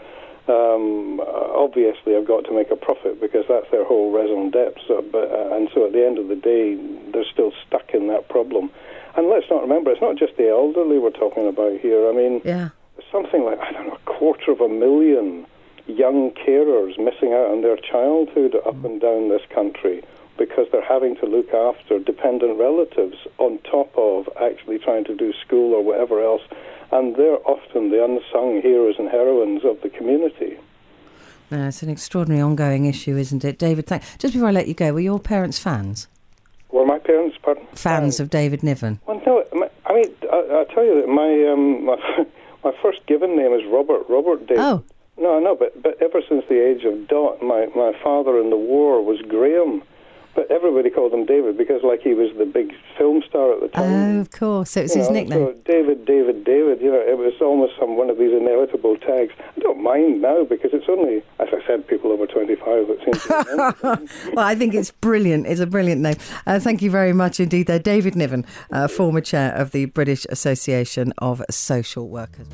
um, 0.48 1.20
obviously 1.20 2.14
have 2.14 2.26
got 2.26 2.44
to 2.44 2.52
make 2.52 2.70
a 2.70 2.76
profit 2.76 3.20
because 3.20 3.44
that's 3.48 3.70
their 3.70 3.84
whole 3.84 4.10
raison 4.10 4.50
d'etre. 4.50 4.80
So, 4.86 5.02
but, 5.02 5.30
uh, 5.30 5.54
and 5.54 5.68
so 5.72 5.86
at 5.86 5.92
the 5.92 6.04
end 6.04 6.18
of 6.18 6.28
the 6.28 6.36
day, 6.36 6.74
they're 7.12 7.30
still 7.30 7.52
stuck 7.66 7.94
in 7.94 8.08
that 8.08 8.28
problem. 8.28 8.70
And 9.16 9.28
let's 9.28 9.46
not 9.50 9.62
remember, 9.62 9.90
it's 9.90 10.00
not 10.00 10.16
just 10.16 10.36
the 10.36 10.48
elderly 10.48 10.98
we're 10.98 11.10
talking 11.10 11.46
about 11.46 11.78
here. 11.80 12.08
I 12.08 12.12
mean, 12.12 12.40
yeah. 12.44 12.70
something 13.10 13.44
like, 13.44 13.60
I 13.60 13.72
don't 13.72 13.88
know, 13.88 13.94
a 13.94 14.10
quarter 14.10 14.50
of 14.50 14.60
a 14.60 14.68
million 14.68 15.46
young 15.86 16.30
carers 16.30 16.98
missing 16.98 17.32
out 17.32 17.50
on 17.50 17.62
their 17.62 17.76
childhood 17.76 18.54
up 18.66 18.74
mm. 18.76 18.84
and 18.84 19.00
down 19.00 19.28
this 19.28 19.42
country 19.50 20.02
because 20.38 20.66
they're 20.72 20.84
having 20.84 21.14
to 21.16 21.26
look 21.26 21.52
after 21.52 21.98
dependent 21.98 22.58
relatives 22.58 23.16
on 23.38 23.58
top 23.58 23.92
of 23.96 24.28
actually 24.40 24.78
trying 24.78 25.04
to 25.04 25.14
do 25.14 25.32
school 25.44 25.74
or 25.74 25.84
whatever 25.84 26.22
else 26.22 26.42
and 26.92 27.16
they're 27.16 27.38
often 27.46 27.90
the 27.90 28.04
unsung 28.04 28.60
heroes 28.62 28.96
and 28.98 29.08
heroines 29.08 29.64
of 29.64 29.80
the 29.82 29.88
community. 29.88 30.58
Yeah, 31.50 31.68
it's 31.68 31.82
an 31.82 31.90
extraordinary 31.90 32.40
ongoing 32.42 32.86
issue, 32.86 33.16
isn't 33.16 33.44
it, 33.44 33.58
David? 33.58 33.86
Thank- 33.86 34.02
Just 34.18 34.32
before 34.34 34.48
I 34.48 34.52
let 34.52 34.68
you 34.68 34.74
go, 34.74 34.92
were 34.92 35.00
your 35.00 35.18
parents 35.18 35.58
fans? 35.58 36.08
Were 36.70 36.86
my 36.86 36.98
parents, 36.98 37.36
pardon? 37.42 37.66
Fans 37.74 38.18
of 38.20 38.30
David 38.30 38.62
Niven? 38.62 39.00
Well, 39.06 39.20
no, 39.26 39.44
I 39.84 39.92
mean, 39.92 40.14
I, 40.32 40.36
I 40.66 40.74
tell 40.74 40.84
you 40.84 40.94
that 41.00 41.08
my, 41.08 41.52
um, 41.52 41.84
my 41.84 41.96
my 42.64 42.72
first 42.80 43.04
given 43.06 43.36
name 43.36 43.52
is 43.52 43.62
Robert 43.70 44.04
Robert 44.08 44.46
David. 44.46 44.62
Oh. 44.62 44.82
No, 45.18 45.38
no, 45.38 45.54
but 45.54 45.82
but 45.82 46.00
ever 46.00 46.22
since 46.26 46.44
the 46.48 46.58
age 46.66 46.84
of 46.84 47.06
dot, 47.08 47.42
my 47.42 47.66
my 47.76 47.92
father 48.02 48.38
in 48.40 48.48
the 48.48 48.56
war 48.56 49.02
was 49.04 49.20
Graham. 49.28 49.82
But 50.34 50.50
everybody 50.50 50.88
called 50.88 51.12
him 51.12 51.26
David 51.26 51.58
because, 51.58 51.82
like, 51.82 52.00
he 52.00 52.14
was 52.14 52.30
the 52.38 52.46
big 52.46 52.72
film 52.96 53.22
star 53.28 53.52
at 53.52 53.60
the 53.60 53.68
time. 53.68 54.16
Oh, 54.16 54.20
of 54.20 54.30
course. 54.30 54.70
So 54.70 54.80
it 54.80 54.84
was 54.84 54.94
you 54.94 55.00
his 55.00 55.08
know, 55.08 55.14
nickname. 55.14 55.46
So 55.46 55.54
David, 55.64 56.06
David, 56.06 56.44
David. 56.44 56.80
You 56.80 56.90
know, 56.90 57.00
it 57.00 57.18
was 57.18 57.34
almost 57.40 57.74
some 57.78 57.96
one 57.96 58.08
of 58.08 58.18
these 58.18 58.32
inevitable 58.32 58.96
tags. 58.96 59.32
I 59.38 59.60
don't 59.60 59.82
mind 59.82 60.22
now 60.22 60.44
because 60.44 60.70
it's 60.72 60.88
only, 60.88 61.22
as 61.38 61.48
I 61.52 61.66
said, 61.66 61.86
people 61.86 62.12
over 62.12 62.26
twenty-five 62.26 62.88
that 62.88 62.98
seem 63.04 63.14
to. 63.14 64.08
well, 64.34 64.46
I 64.46 64.54
think 64.54 64.74
it's 64.74 64.90
brilliant. 64.90 65.46
It's 65.46 65.60
a 65.60 65.66
brilliant 65.66 66.00
name. 66.00 66.16
Uh, 66.46 66.58
thank 66.58 66.80
you 66.80 66.90
very 66.90 67.12
much 67.12 67.38
indeed. 67.38 67.66
There, 67.66 67.78
David 67.78 68.16
Niven, 68.16 68.46
uh, 68.70 68.88
former 68.88 69.20
chair 69.20 69.52
of 69.54 69.72
the 69.72 69.86
British 69.86 70.26
Association 70.30 71.12
of 71.18 71.42
Social 71.50 72.08
Workers. 72.08 72.48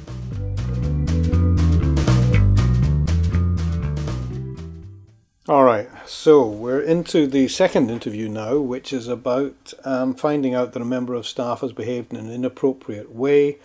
All 5.49 5.65
right, 5.65 5.89
so 6.07 6.47
we're 6.47 6.83
into 6.83 7.27
the 7.27 7.49
second 7.49 7.91
interview 7.91 8.29
now, 8.29 8.59
which 8.59 8.93
is 8.93 9.09
about 9.09 9.73
um, 9.83 10.13
finding 10.13 10.53
out 10.53 10.75
that 10.75 10.83
a 10.83 10.85
member 10.85 11.15
of 11.15 11.27
staff 11.27 11.63
has 11.63 11.73
behaved 11.73 12.13
in 12.13 12.19
an 12.19 12.31
inappropriate 12.31 13.15
way, 13.15 13.57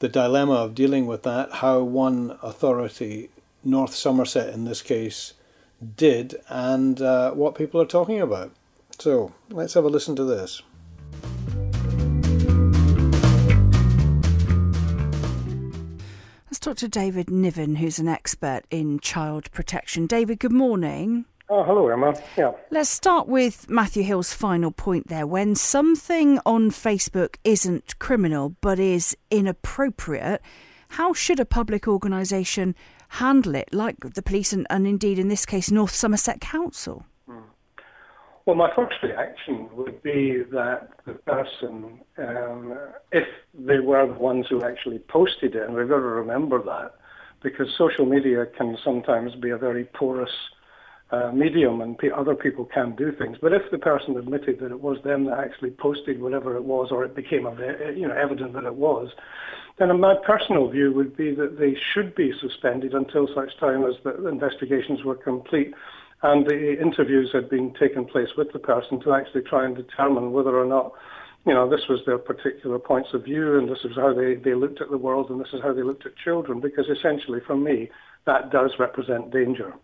the 0.00 0.08
dilemma 0.08 0.54
of 0.54 0.74
dealing 0.74 1.06
with 1.06 1.22
that, 1.22 1.52
how 1.52 1.80
one 1.84 2.36
authority, 2.42 3.30
North 3.62 3.94
Somerset 3.94 4.52
in 4.52 4.64
this 4.64 4.82
case, 4.82 5.34
did, 5.96 6.40
and 6.48 7.00
uh, 7.00 7.30
what 7.30 7.54
people 7.54 7.80
are 7.80 7.86
talking 7.86 8.20
about. 8.20 8.50
So 8.98 9.32
let's 9.48 9.74
have 9.74 9.84
a 9.84 9.88
listen 9.88 10.16
to 10.16 10.24
this. 10.24 10.60
Talk 16.62 16.76
to 16.76 16.88
David 16.88 17.28
Niven, 17.28 17.74
who's 17.74 17.98
an 17.98 18.06
expert 18.06 18.62
in 18.70 19.00
child 19.00 19.50
protection. 19.50 20.06
David, 20.06 20.38
good 20.38 20.52
morning. 20.52 21.24
Oh, 21.48 21.64
hello, 21.64 21.88
Emma. 21.88 22.14
Yeah. 22.36 22.52
Let's 22.70 22.88
start 22.88 23.26
with 23.26 23.68
Matthew 23.68 24.04
Hill's 24.04 24.32
final 24.32 24.70
point 24.70 25.08
there. 25.08 25.26
When 25.26 25.56
something 25.56 26.38
on 26.46 26.70
Facebook 26.70 27.34
isn't 27.42 27.98
criminal 27.98 28.54
but 28.60 28.78
is 28.78 29.16
inappropriate, 29.28 30.40
how 30.90 31.12
should 31.12 31.40
a 31.40 31.44
public 31.44 31.88
organisation 31.88 32.76
handle 33.08 33.56
it, 33.56 33.74
like 33.74 34.14
the 34.14 34.22
police 34.22 34.52
and, 34.52 34.64
and 34.70 34.86
indeed 34.86 35.18
in 35.18 35.26
this 35.26 35.44
case 35.44 35.68
North 35.68 35.92
Somerset 35.92 36.40
Council? 36.40 37.04
Well, 38.44 38.56
my 38.56 38.70
first 38.74 38.96
reaction 39.02 39.68
would 39.74 40.02
be 40.02 40.42
that 40.50 40.88
the 41.06 41.14
person, 41.14 42.00
um, 42.18 42.76
if 43.12 43.26
they 43.54 43.78
were 43.78 44.06
the 44.06 44.14
ones 44.14 44.46
who 44.50 44.64
actually 44.64 44.98
posted 44.98 45.54
it, 45.54 45.62
and 45.62 45.74
we've 45.74 45.88
got 45.88 45.96
to 45.96 46.02
remember 46.02 46.60
that, 46.64 46.96
because 47.42 47.68
social 47.78 48.04
media 48.04 48.46
can 48.46 48.76
sometimes 48.84 49.34
be 49.36 49.50
a 49.50 49.56
very 49.56 49.84
porous 49.84 50.30
uh, 51.12 51.30
medium 51.30 51.82
and 51.82 51.96
other 52.16 52.34
people 52.34 52.64
can 52.64 52.96
do 52.96 53.12
things. 53.12 53.36
But 53.40 53.52
if 53.52 53.62
the 53.70 53.78
person 53.78 54.16
admitted 54.16 54.58
that 54.60 54.72
it 54.72 54.80
was 54.80 54.98
them 55.04 55.26
that 55.26 55.38
actually 55.38 55.70
posted 55.70 56.20
whatever 56.20 56.56
it 56.56 56.64
was, 56.64 56.88
or 56.90 57.04
it 57.04 57.14
became 57.14 57.46
a, 57.46 57.54
you 57.94 58.08
know, 58.08 58.14
evident 58.14 58.54
that 58.54 58.64
it 58.64 58.74
was, 58.74 59.10
then 59.78 60.00
my 60.00 60.16
personal 60.26 60.68
view 60.68 60.92
would 60.92 61.16
be 61.16 61.34
that 61.34 61.58
they 61.58 61.76
should 61.92 62.14
be 62.14 62.32
suspended 62.40 62.92
until 62.92 63.28
such 63.34 63.56
time 63.58 63.84
as 63.84 63.94
the 64.02 64.26
investigations 64.26 65.04
were 65.04 65.14
complete 65.14 65.74
and 66.22 66.46
the 66.46 66.80
interviews 66.80 67.30
had 67.32 67.50
been 67.50 67.74
taken 67.74 68.04
place 68.04 68.28
with 68.36 68.52
the 68.52 68.58
person 68.58 69.00
to 69.00 69.12
actually 69.12 69.42
try 69.42 69.64
and 69.64 69.76
determine 69.76 70.32
whether 70.32 70.56
or 70.56 70.64
not, 70.64 70.92
you 71.46 71.52
know, 71.52 71.68
this 71.68 71.88
was 71.88 72.00
their 72.06 72.18
particular 72.18 72.78
points 72.78 73.10
of 73.12 73.24
view 73.24 73.58
and 73.58 73.68
this 73.68 73.84
is 73.84 73.96
how 73.96 74.14
they, 74.14 74.36
they 74.36 74.54
looked 74.54 74.80
at 74.80 74.90
the 74.90 74.98
world 74.98 75.30
and 75.30 75.40
this 75.40 75.52
is 75.52 75.60
how 75.62 75.72
they 75.72 75.82
looked 75.82 76.06
at 76.06 76.16
children, 76.16 76.60
because 76.60 76.86
essentially 76.88 77.40
for 77.46 77.56
me, 77.56 77.90
that 78.24 78.50
does 78.50 78.72
represent 78.78 79.32
danger. 79.32 79.74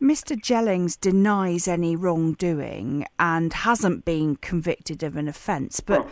Mr. 0.00 0.40
Jellings 0.40 0.96
denies 0.96 1.68
any 1.68 1.94
wrongdoing 1.94 3.06
and 3.20 3.52
hasn't 3.52 4.04
been 4.04 4.34
convicted 4.36 5.02
of 5.02 5.16
an 5.16 5.28
offence, 5.28 5.80
but. 5.80 6.00
Oh. 6.00 6.10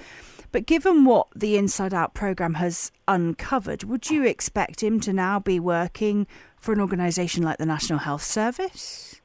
But 0.52 0.66
given 0.66 1.04
what 1.04 1.28
the 1.34 1.56
Inside 1.56 1.94
Out 1.94 2.12
programme 2.12 2.54
has 2.54 2.90
uncovered, 3.06 3.84
would 3.84 4.10
you 4.10 4.24
expect 4.24 4.82
him 4.82 4.98
to 5.00 5.12
now 5.12 5.38
be 5.38 5.60
working 5.60 6.26
for 6.56 6.72
an 6.72 6.80
organisation 6.80 7.44
like 7.44 7.58
the 7.58 7.66
National 7.66 8.00
Health 8.00 8.24
Service? 8.24 9.19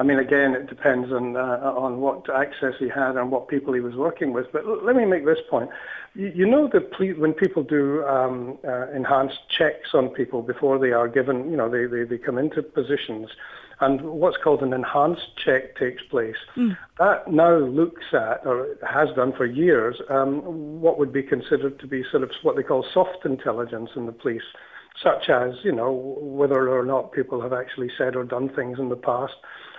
I 0.00 0.04
mean, 0.04 0.20
again, 0.20 0.54
it 0.54 0.68
depends 0.68 1.12
on 1.12 1.36
uh, 1.36 1.72
on 1.76 2.00
what 2.00 2.30
access 2.30 2.74
he 2.78 2.88
had 2.88 3.16
and 3.16 3.32
what 3.32 3.48
people 3.48 3.74
he 3.74 3.80
was 3.80 3.96
working 3.96 4.32
with. 4.32 4.46
But 4.52 4.64
l- 4.64 4.84
let 4.84 4.94
me 4.94 5.04
make 5.04 5.24
this 5.24 5.40
point: 5.50 5.70
you 6.14 6.46
know 6.46 6.68
that 6.72 6.98
when 7.18 7.32
people 7.32 7.62
do 7.62 8.04
um, 8.06 8.58
uh, 8.66 8.90
enhanced 8.90 9.40
checks 9.48 9.90
on 9.94 10.08
people 10.08 10.42
before 10.42 10.78
they 10.78 10.92
are 10.92 11.08
given, 11.08 11.50
you 11.50 11.56
know, 11.56 11.68
they, 11.68 11.86
they, 11.86 12.04
they 12.04 12.18
come 12.18 12.38
into 12.38 12.62
positions, 12.62 13.30
and 13.80 14.00
what's 14.02 14.36
called 14.36 14.62
an 14.62 14.72
enhanced 14.72 15.36
check 15.36 15.76
takes 15.76 16.02
place. 16.04 16.36
Mm. 16.56 16.76
That 16.98 17.30
now 17.30 17.56
looks 17.56 18.04
at, 18.12 18.46
or 18.46 18.76
has 18.88 19.08
done 19.16 19.32
for 19.32 19.46
years, 19.46 20.00
um, 20.10 20.80
what 20.80 20.98
would 20.98 21.12
be 21.12 21.22
considered 21.22 21.78
to 21.80 21.86
be 21.86 22.04
sort 22.10 22.22
of 22.22 22.30
what 22.42 22.56
they 22.56 22.62
call 22.62 22.84
soft 22.94 23.24
intelligence 23.24 23.90
in 23.96 24.06
the 24.06 24.12
police, 24.12 24.42
such 25.02 25.28
as, 25.28 25.54
you 25.62 25.72
know, 25.72 26.16
whether 26.20 26.68
or 26.68 26.84
not 26.84 27.12
people 27.12 27.40
have 27.40 27.52
actually 27.52 27.90
said 27.96 28.16
or 28.16 28.24
done 28.24 28.48
things 28.54 28.78
in 28.78 28.88
the 28.88 28.96
past, 28.96 29.34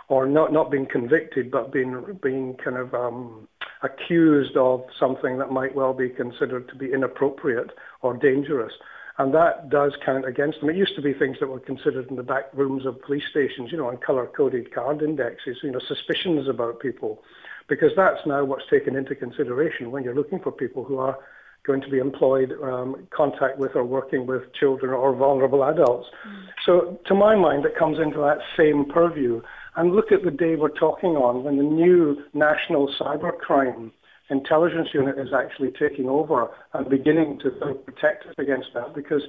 or 0.08 0.26
not 0.26 0.52
not 0.52 0.72
being 0.72 0.88
convicted, 0.88 1.52
but 1.52 1.72
being 1.72 2.18
being 2.22 2.56
kind 2.64 2.78
of 2.78 2.94
um, 2.94 3.48
accused 3.84 4.58
of 4.58 4.84
something 5.00 5.38
that 5.38 5.52
might 5.52 5.76
well 5.76 5.94
be 5.94 6.10
considered 6.10 6.68
to 6.70 6.76
be 6.76 6.92
inappropriate 6.92 7.72
or 8.02 8.18
dangerous. 8.18 8.74
And 9.20 9.34
that 9.34 9.70
does 9.70 9.92
count 10.06 10.26
against 10.26 10.62
them. 10.62 10.70
It 10.70 10.78
used 10.78 10.96
to 10.96 11.02
be 11.02 11.14
things 11.14 11.38
that 11.42 11.48
were 11.50 11.60
considered 11.60 12.10
in 12.10 12.16
the 12.16 12.24
back 12.24 12.46
rooms 12.54 12.86
of 12.86 13.02
police 13.02 13.24
stations, 13.30 13.70
you 13.70 13.78
know, 13.78 13.88
on 13.88 13.98
color-coded 13.98 14.74
card 14.74 15.02
indexes, 15.02 15.58
you 15.62 15.72
know, 15.72 15.82
suspicions 15.88 16.48
about 16.48 16.80
people, 16.80 17.22
because 17.68 17.92
that's 17.98 18.26
now 18.26 18.46
what's 18.46 18.64
taken 18.70 18.96
into 18.96 19.16
consideration 19.16 19.92
when 19.92 20.04
you're 20.04 20.16
looking 20.16 20.40
for 20.40 20.54
people 20.54 20.86
who 20.86 20.98
are 21.00 21.18
going 21.66 21.82
to 21.82 21.90
be 21.90 22.00
employed, 22.00 22.54
um, 22.64 23.08
contact 23.12 23.58
with 23.58 23.76
or 23.76 23.84
working 23.84 24.26
with 24.26 24.42
children 24.54 24.92
or 24.92 25.16
vulnerable 25.16 25.64
adults. 25.64 26.08
Mm. 26.28 26.46
So 26.66 27.00
to 27.06 27.14
my 27.16 27.36
mind, 27.36 27.66
it 27.66 27.78
comes 27.78 27.98
into 28.00 28.20
that 28.20 28.40
same 28.58 28.86
purview. 28.86 29.42
And 29.76 29.94
look 29.94 30.12
at 30.12 30.24
the 30.24 30.32
day 30.32 30.56
we're 30.56 30.70
talking 30.70 31.12
on 31.12 31.44
when 31.44 31.58
the 31.58 31.64
new 31.64 32.24
National 32.34 32.94
Cybercrime 33.00 33.92
Intelligence 34.30 34.90
Unit 34.94 35.18
is 35.18 35.30
actually 35.34 35.72
taking 35.72 36.08
over 36.08 36.50
and 36.74 36.90
beginning 36.90 37.40
to 37.44 37.50
protect 37.86 38.26
us 38.28 38.36
against 38.38 38.68
that 38.74 38.94
because 38.94 39.24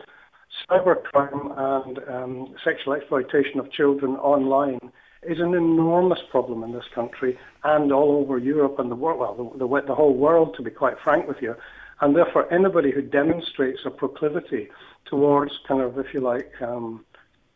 cybercrime 0.68 1.56
and 1.56 2.00
um, 2.08 2.54
sexual 2.64 2.94
exploitation 2.94 3.60
of 3.60 3.70
children 3.72 4.16
online 4.16 4.78
is 5.22 5.38
an 5.38 5.54
enormous 5.54 6.18
problem 6.30 6.62
in 6.62 6.72
this 6.72 6.84
country 6.94 7.38
and 7.64 7.92
all 7.92 8.12
over 8.12 8.38
Europe 8.38 8.78
and 8.78 8.90
the 8.90 8.96
world, 8.96 9.20
well, 9.20 9.52
the, 9.52 9.58
the, 9.58 9.86
the 9.86 9.94
whole 9.94 10.14
world, 10.14 10.54
to 10.56 10.62
be 10.62 10.70
quite 10.70 10.94
frank 11.04 11.28
with 11.28 11.36
you. 11.40 11.54
And 12.00 12.16
therefore, 12.16 12.52
anybody 12.52 12.90
who 12.90 13.02
demonstrates 13.02 13.80
a 13.84 13.90
proclivity 13.90 14.68
towards 15.04 15.52
kind 15.68 15.82
of, 15.82 15.98
if 15.98 16.14
you 16.14 16.20
like, 16.20 16.50
um, 16.62 17.04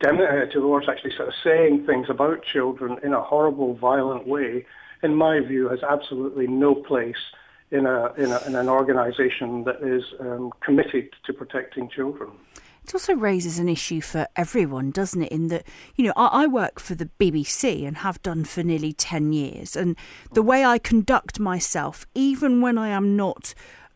dem- 0.00 0.20
uh, 0.20 0.46
towards 0.52 0.88
actually 0.88 1.14
sort 1.16 1.28
of 1.28 1.34
saying 1.42 1.86
things 1.86 2.08
about 2.10 2.44
children 2.44 2.98
in 3.02 3.14
a 3.14 3.22
horrible, 3.22 3.74
violent 3.74 4.26
way, 4.26 4.66
in 5.02 5.14
my 5.14 5.40
view, 5.40 5.68
has 5.68 5.82
absolutely 5.82 6.46
no 6.46 6.74
place 6.74 7.16
in, 7.70 7.86
a, 7.86 8.12
in, 8.14 8.30
a, 8.30 8.40
in 8.46 8.54
an 8.54 8.68
organisation 8.68 9.64
that 9.64 9.82
is 9.82 10.04
um, 10.20 10.50
committed 10.60 11.08
to 11.24 11.32
protecting 11.32 11.88
children. 11.88 12.30
It 12.84 12.92
also 12.92 13.14
raises 13.14 13.58
an 13.58 13.68
issue 13.70 14.02
for 14.02 14.28
everyone, 14.36 14.90
doesn't 14.90 15.22
it? 15.22 15.32
In 15.32 15.48
that, 15.48 15.66
you 15.96 16.04
know, 16.04 16.12
I, 16.16 16.44
I, 16.44 16.46
work 16.46 16.78
for 16.78 16.94
the 16.94 17.08
BBC 17.18 17.86
and 17.86 17.96
have 17.98 18.20
done 18.20 18.44
for 18.44 18.62
nearly 18.62 18.92
10 18.92 19.32
years. 19.32 19.74
And 19.74 19.96
the 20.34 20.42
way 20.42 20.66
I 20.66 20.78
conduct 20.78 21.40
myself, 21.40 22.06
even 22.14 22.60
when 22.60 22.76
I 22.76 22.88
am 22.88 23.16
not 23.16 23.54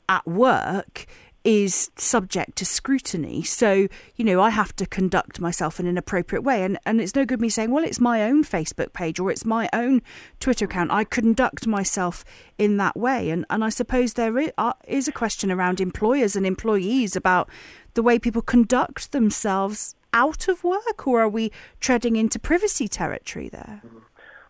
at 0.08 0.26
work, 0.26 1.06
is 1.44 1.90
subject 1.96 2.56
to 2.56 2.64
scrutiny. 2.66 3.42
So, 3.42 3.88
you 4.16 4.24
know, 4.24 4.40
I 4.40 4.50
have 4.50 4.76
to 4.76 4.84
conduct 4.84 5.40
myself 5.40 5.80
in 5.80 5.86
an 5.86 5.96
appropriate 5.96 6.42
way. 6.42 6.62
And, 6.62 6.78
and 6.84 7.00
it's 7.00 7.14
no 7.14 7.24
good 7.24 7.40
me 7.40 7.48
saying, 7.48 7.70
well, 7.70 7.84
it's 7.84 8.00
my 8.00 8.22
own 8.24 8.44
Facebook 8.44 8.92
page 8.92 9.18
or 9.18 9.30
it's 9.30 9.46
my 9.46 9.68
own 9.72 10.02
Twitter 10.40 10.66
account. 10.66 10.90
I 10.90 11.04
conduct 11.04 11.66
myself 11.66 12.24
in 12.58 12.76
that 12.78 12.96
way. 12.96 13.30
And, 13.30 13.46
and 13.48 13.64
I 13.64 13.70
suppose 13.70 14.12
there 14.12 14.36
uh, 14.58 14.72
a 14.86 15.12
question 15.12 15.50
around 15.50 15.80
employers 15.80 16.36
and 16.36 16.44
employees 16.44 17.16
about 17.16 17.48
the 17.94 18.02
way 18.02 18.18
people 18.18 18.42
conduct 18.42 19.12
themselves 19.12 19.94
out 20.12 20.48
of 20.48 20.64
work, 20.64 21.06
or 21.06 21.22
are 21.22 21.28
we 21.28 21.52
treading 21.80 22.16
into 22.16 22.38
privacy 22.38 22.88
territory 22.88 23.48
there? 23.48 23.82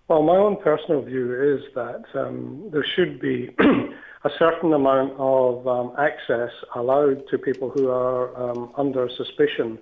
Well, 0.09 0.23
my 0.23 0.37
own 0.37 0.57
personal 0.62 1.03
view 1.03 1.33
is 1.57 1.62
that 1.75 2.05
um, 2.14 2.71
there 2.73 2.85
should 2.97 3.21
be 3.21 3.55
a 4.24 4.31
certain 4.38 4.72
amount 4.72 5.12
of 5.18 5.66
um, 5.66 5.92
access 5.98 6.50
allowed 6.74 7.22
to 7.31 7.38
people 7.38 7.70
who 7.70 7.88
are 7.88 8.37
um, 8.37 8.72
under 8.76 9.09
suspicion 9.16 9.78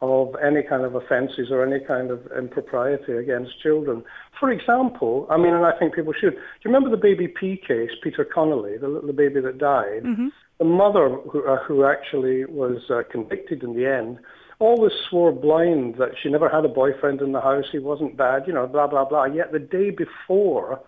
of 0.00 0.34
any 0.44 0.62
kind 0.62 0.84
of 0.84 0.94
offences 0.94 1.48
or 1.50 1.64
any 1.64 1.84
kind 1.84 2.10
of 2.10 2.20
impropriety 2.36 3.12
against 3.12 3.60
children. 3.62 4.04
For 4.38 4.50
example, 4.50 5.26
I 5.30 5.36
mean, 5.36 5.54
and 5.54 5.64
I 5.64 5.78
think 5.78 5.94
people 5.94 6.12
should. 6.12 6.32
Do 6.32 6.38
you 6.64 6.70
remember 6.70 6.90
the 6.90 7.00
baby 7.00 7.28
P 7.28 7.56
case, 7.56 7.90
Peter 8.02 8.24
Connolly, 8.24 8.76
the, 8.76 9.02
the 9.06 9.12
baby 9.12 9.40
that 9.40 9.58
died? 9.58 10.02
Mm-hmm. 10.04 10.28
The 10.58 10.64
mother, 10.64 11.08
who, 11.30 11.46
uh, 11.46 11.62
who 11.64 11.84
actually 11.84 12.44
was 12.44 12.82
uh, 12.90 13.02
convicted 13.10 13.62
in 13.62 13.74
the 13.74 13.86
end, 13.86 14.18
always 14.58 14.92
swore 15.08 15.32
blind 15.32 15.96
that 15.98 16.10
she 16.22 16.28
never 16.28 16.48
had 16.48 16.64
a 16.64 16.68
boyfriend 16.68 17.20
in 17.20 17.32
the 17.32 17.40
house, 17.40 17.64
he 17.72 17.78
wasn't 17.78 18.16
bad, 18.16 18.44
you 18.46 18.52
know, 18.52 18.66
blah, 18.66 18.86
blah, 18.86 19.04
blah. 19.04 19.24
Yet 19.24 19.52
the 19.52 19.58
day 19.58 19.90
before 19.90 20.80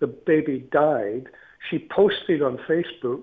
the 0.00 0.06
baby 0.06 0.66
died, 0.72 1.28
she 1.70 1.78
posted 1.90 2.42
on 2.42 2.58
Facebook 2.68 3.22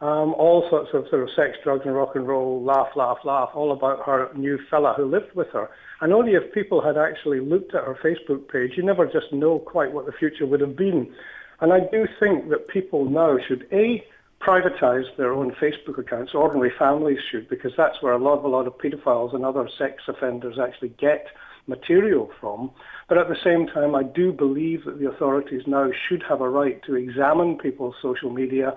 um, 0.00 0.32
all 0.34 0.66
sorts 0.70 0.90
of 0.94 1.04
sort 1.10 1.22
of 1.22 1.28
sex, 1.36 1.58
drugs, 1.62 1.82
and 1.84 1.94
rock 1.94 2.14
and 2.14 2.26
roll, 2.26 2.62
laugh, 2.62 2.88
laugh, 2.96 3.18
laugh, 3.24 3.50
all 3.54 3.72
about 3.72 4.06
her 4.06 4.30
new 4.34 4.58
fella 4.70 4.94
who 4.96 5.04
lived 5.04 5.34
with 5.34 5.48
her. 5.48 5.68
And 6.00 6.12
only 6.14 6.32
if 6.32 6.54
people 6.54 6.80
had 6.80 6.96
actually 6.96 7.40
looked 7.40 7.74
at 7.74 7.84
her 7.84 7.98
Facebook 8.02 8.48
page, 8.48 8.72
you 8.76 8.82
never 8.82 9.06
just 9.06 9.30
know 9.32 9.58
quite 9.58 9.92
what 9.92 10.06
the 10.06 10.12
future 10.12 10.46
would 10.46 10.62
have 10.62 10.74
been. 10.74 11.12
And 11.60 11.72
I 11.72 11.80
do 11.80 12.06
think 12.18 12.48
that 12.48 12.68
people 12.68 13.04
now 13.04 13.36
should 13.46 13.66
a 13.72 14.02
privatize 14.40 15.04
their 15.18 15.32
own 15.32 15.52
Facebook 15.60 15.98
accounts. 15.98 16.32
Ordinary 16.34 16.72
families 16.78 17.18
should, 17.30 17.46
because 17.50 17.72
that's 17.76 18.00
where 18.00 18.14
a 18.14 18.18
lot 18.18 18.38
of 18.38 18.44
a 18.44 18.48
lot 18.48 18.66
of 18.66 18.78
paedophiles 18.78 19.34
and 19.34 19.44
other 19.44 19.68
sex 19.76 20.02
offenders 20.08 20.58
actually 20.58 20.94
get 20.98 21.26
material 21.66 22.30
from. 22.40 22.70
But 23.08 23.18
at 23.18 23.28
the 23.28 23.36
same 23.42 23.66
time, 23.66 23.94
I 23.94 24.02
do 24.02 24.32
believe 24.32 24.84
that 24.84 24.98
the 24.98 25.08
authorities 25.08 25.62
now 25.66 25.90
should 26.08 26.22
have 26.28 26.40
a 26.40 26.48
right 26.48 26.82
to 26.84 26.94
examine 26.94 27.58
people's 27.58 27.94
social 28.00 28.30
media, 28.30 28.76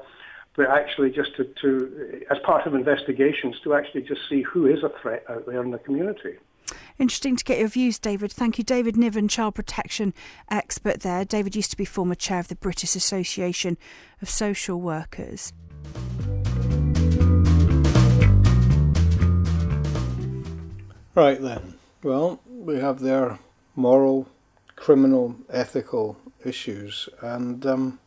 but 0.56 0.70
actually 0.70 1.12
just 1.12 1.36
to, 1.38 1.46
to 1.62 2.24
as 2.30 2.38
part 2.46 2.66
of 2.68 2.76
investigations, 2.76 3.56
to 3.64 3.74
actually 3.74 4.02
just 4.02 4.22
see 4.30 4.42
who 4.42 4.68
is 4.68 4.84
a 4.84 4.92
threat 5.02 5.24
out 5.30 5.46
there 5.46 5.64
in 5.64 5.72
the 5.72 5.80
community. 5.80 6.38
Interesting 7.00 7.36
to 7.36 7.44
get 7.44 7.60
your 7.60 7.68
views, 7.68 8.00
David. 8.00 8.32
Thank 8.32 8.58
you, 8.58 8.64
David 8.64 8.96
Niven, 8.96 9.28
child 9.28 9.56
protection 9.56 10.14
expert 10.50 11.02
there. 11.02 11.26
David 11.26 11.56
used 11.56 11.72
to 11.72 11.78
be 11.78 11.86
former 11.86 12.16
chair 12.16 12.40
of 12.40 12.48
the 12.48 12.56
British 12.56 12.96
Association 12.96 13.78
of 14.22 14.30
Social 14.30 14.80
Workers. 14.80 15.54
Right 21.16 21.40
then. 21.40 21.76
Well, 22.02 22.40
we 22.64 22.80
have 22.80 23.00
their 23.00 23.40
moral, 23.76 24.30
criminal, 24.76 25.36
ethical 25.50 26.18
issues, 26.46 27.10
and 27.22 27.66
um, 27.66 28.00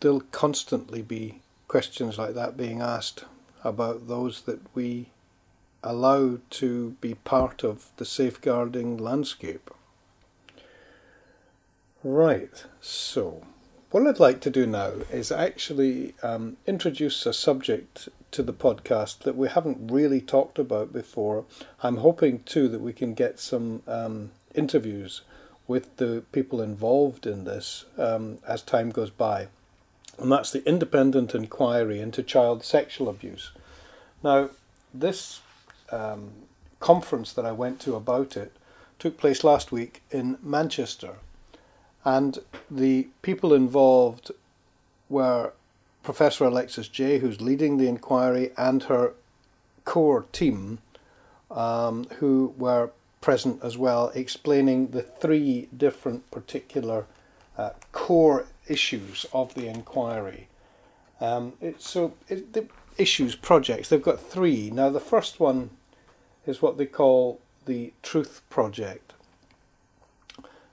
there'll 0.00 0.20
constantly 0.32 1.02
be 1.02 1.40
questions 1.66 2.18
like 2.18 2.34
that 2.34 2.56
being 2.56 2.80
asked 2.80 3.24
about 3.64 4.06
those 4.06 4.42
that 4.42 4.60
we 4.74 5.08
allow 5.82 6.38
to 6.50 6.90
be 7.00 7.14
part 7.14 7.64
of 7.64 7.90
the 7.96 8.04
safeguarding 8.04 8.96
landscape. 8.96 9.70
Right, 12.02 12.64
so 12.80 13.42
what 13.90 14.06
I'd 14.06 14.20
like 14.20 14.40
to 14.42 14.50
do 14.50 14.66
now 14.66 14.92
is 15.10 15.32
actually 15.32 16.14
um, 16.22 16.56
introduce 16.66 17.26
a 17.26 17.32
subject 17.32 18.08
to 18.34 18.42
the 18.42 18.52
podcast 18.52 19.20
that 19.20 19.36
we 19.36 19.48
haven't 19.48 19.92
really 19.92 20.20
talked 20.20 20.58
about 20.58 20.92
before. 20.92 21.44
I'm 21.82 21.98
hoping 21.98 22.42
too 22.42 22.68
that 22.68 22.80
we 22.80 22.92
can 22.92 23.14
get 23.14 23.38
some 23.38 23.82
um, 23.86 24.32
interviews 24.54 25.22
with 25.68 25.96
the 25.96 26.24
people 26.32 26.60
involved 26.60 27.26
in 27.26 27.44
this 27.44 27.84
um, 27.96 28.38
as 28.46 28.60
time 28.60 28.90
goes 28.90 29.10
by. 29.10 29.46
And 30.18 30.30
that's 30.30 30.50
the 30.50 30.66
independent 30.68 31.34
inquiry 31.34 32.00
into 32.00 32.22
child 32.22 32.64
sexual 32.64 33.08
abuse. 33.08 33.52
Now, 34.22 34.50
this 34.92 35.40
um, 35.90 36.32
conference 36.80 37.32
that 37.32 37.46
I 37.46 37.52
went 37.52 37.80
to 37.82 37.94
about 37.94 38.36
it 38.36 38.52
took 38.98 39.16
place 39.16 39.44
last 39.44 39.70
week 39.70 40.02
in 40.10 40.38
Manchester. 40.42 41.14
And 42.04 42.38
the 42.70 43.08
people 43.22 43.54
involved 43.54 44.32
were 45.08 45.52
Professor 46.04 46.44
Alexis 46.44 46.86
Jay, 46.86 47.18
who's 47.18 47.40
leading 47.40 47.78
the 47.78 47.88
inquiry, 47.88 48.52
and 48.56 48.84
her 48.84 49.14
core 49.84 50.26
team, 50.32 50.78
um, 51.50 52.04
who 52.18 52.54
were 52.58 52.90
present 53.20 53.58
as 53.64 53.78
well, 53.78 54.12
explaining 54.14 54.88
the 54.88 55.02
three 55.02 55.68
different 55.76 56.30
particular 56.30 57.06
uh, 57.56 57.70
core 57.92 58.46
issues 58.68 59.24
of 59.32 59.54
the 59.54 59.66
inquiry. 59.66 60.48
Um, 61.20 61.54
it, 61.60 61.80
so 61.80 62.14
it, 62.28 62.52
the 62.52 62.66
issues, 62.98 63.34
projects, 63.34 63.88
they've 63.88 64.02
got 64.02 64.20
three. 64.20 64.70
Now 64.70 64.90
the 64.90 65.00
first 65.00 65.40
one 65.40 65.70
is 66.46 66.60
what 66.60 66.76
they 66.76 66.86
call 66.86 67.40
the 67.64 67.94
Truth 68.02 68.42
Project. 68.50 69.14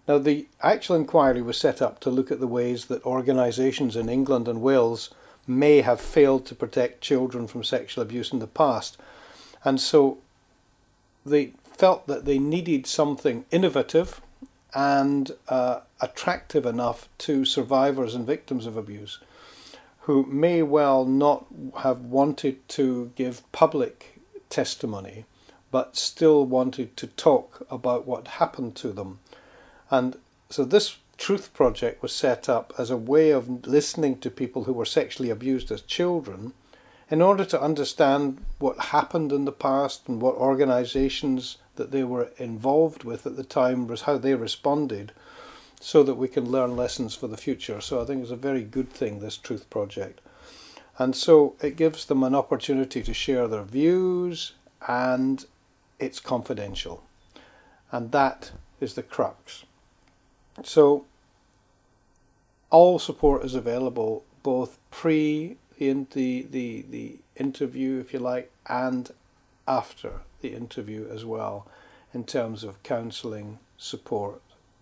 Now 0.07 0.17
the 0.17 0.47
actual 0.61 0.97
inquiry 0.97 1.41
was 1.41 1.57
set 1.57 1.81
up 1.81 2.01
to 2.01 2.09
look 2.09 2.31
at 2.31 2.41
the 2.41 2.47
ways 2.47 2.85
that 2.87 3.05
organisations 3.05 3.95
in 3.95 4.09
England 4.09 4.49
and 4.49 4.61
Wales 4.61 5.09
may 5.57 5.81
have 5.81 6.01
failed 6.01 6.45
to 6.47 6.55
protect 6.55 7.01
children 7.01 7.47
from 7.47 7.63
sexual 7.63 8.01
abuse 8.01 8.31
in 8.31 8.39
the 8.39 8.47
past. 8.47 8.97
And 9.63 9.79
so 9.79 10.17
they 11.25 11.53
felt 11.63 12.07
that 12.07 12.25
they 12.25 12.39
needed 12.39 12.87
something 12.87 13.45
innovative 13.51 14.21
and 14.73 15.31
uh, 15.49 15.81
attractive 15.99 16.65
enough 16.65 17.09
to 17.19 17.45
survivors 17.45 18.15
and 18.15 18.25
victims 18.25 18.65
of 18.65 18.77
abuse 18.77 19.19
who 20.01 20.25
may 20.25 20.63
well 20.63 21.05
not 21.05 21.45
have 21.79 22.01
wanted 22.01 22.67
to 22.69 23.11
give 23.15 23.49
public 23.51 24.19
testimony 24.49 25.25
but 25.71 25.95
still 25.95 26.45
wanted 26.45 26.95
to 26.97 27.07
talk 27.07 27.65
about 27.71 28.05
what 28.05 28.27
happened 28.27 28.75
to 28.75 28.91
them. 28.91 29.19
And 29.89 30.17
so 30.49 30.65
this 30.65 30.97
Truth 31.21 31.53
Project 31.53 32.01
was 32.01 32.15
set 32.15 32.49
up 32.49 32.73
as 32.79 32.89
a 32.89 32.97
way 32.97 33.29
of 33.29 33.67
listening 33.67 34.17
to 34.21 34.31
people 34.31 34.63
who 34.63 34.73
were 34.73 34.85
sexually 34.85 35.29
abused 35.29 35.71
as 35.71 35.83
children 35.83 36.53
in 37.11 37.21
order 37.21 37.45
to 37.45 37.61
understand 37.61 38.43
what 38.57 38.85
happened 38.85 39.31
in 39.31 39.45
the 39.45 39.51
past 39.51 40.07
and 40.07 40.19
what 40.19 40.33
organizations 40.33 41.57
that 41.75 41.91
they 41.91 42.03
were 42.03 42.31
involved 42.37 43.03
with 43.03 43.27
at 43.27 43.35
the 43.35 43.43
time 43.43 43.85
was 43.85 44.01
how 44.01 44.17
they 44.17 44.33
responded 44.33 45.11
so 45.79 46.01
that 46.01 46.15
we 46.15 46.27
can 46.27 46.49
learn 46.49 46.75
lessons 46.75 47.13
for 47.13 47.27
the 47.27 47.37
future. 47.37 47.79
So 47.81 48.01
I 48.01 48.05
think 48.05 48.23
it's 48.23 48.31
a 48.31 48.35
very 48.35 48.63
good 48.63 48.89
thing, 48.89 49.19
this 49.19 49.37
Truth 49.37 49.69
Project. 49.69 50.21
And 50.97 51.15
so 51.15 51.55
it 51.61 51.75
gives 51.75 52.05
them 52.05 52.23
an 52.23 52.33
opportunity 52.33 53.03
to 53.03 53.13
share 53.13 53.47
their 53.47 53.61
views 53.61 54.53
and 54.87 55.45
it's 55.99 56.19
confidential. 56.19 57.03
And 57.91 58.11
that 58.11 58.53
is 58.79 58.95
the 58.95 59.03
crux. 59.03 59.65
So 60.63 61.05
all 62.71 62.97
support 62.97 63.45
is 63.45 63.53
available 63.53 64.23
both 64.41 64.79
pre 64.89 65.57
the, 65.77 66.05
the, 66.11 66.45
the 66.51 66.85
the 66.89 67.19
interview, 67.35 67.99
if 67.99 68.13
you 68.13 68.19
like, 68.19 68.51
and 68.67 69.09
after 69.67 70.21
the 70.41 70.53
interview 70.53 71.07
as 71.09 71.25
well, 71.25 71.65
in 72.13 72.23
terms 72.23 72.63
of 72.63 72.81
counselling, 72.83 73.57
support, 73.77 74.41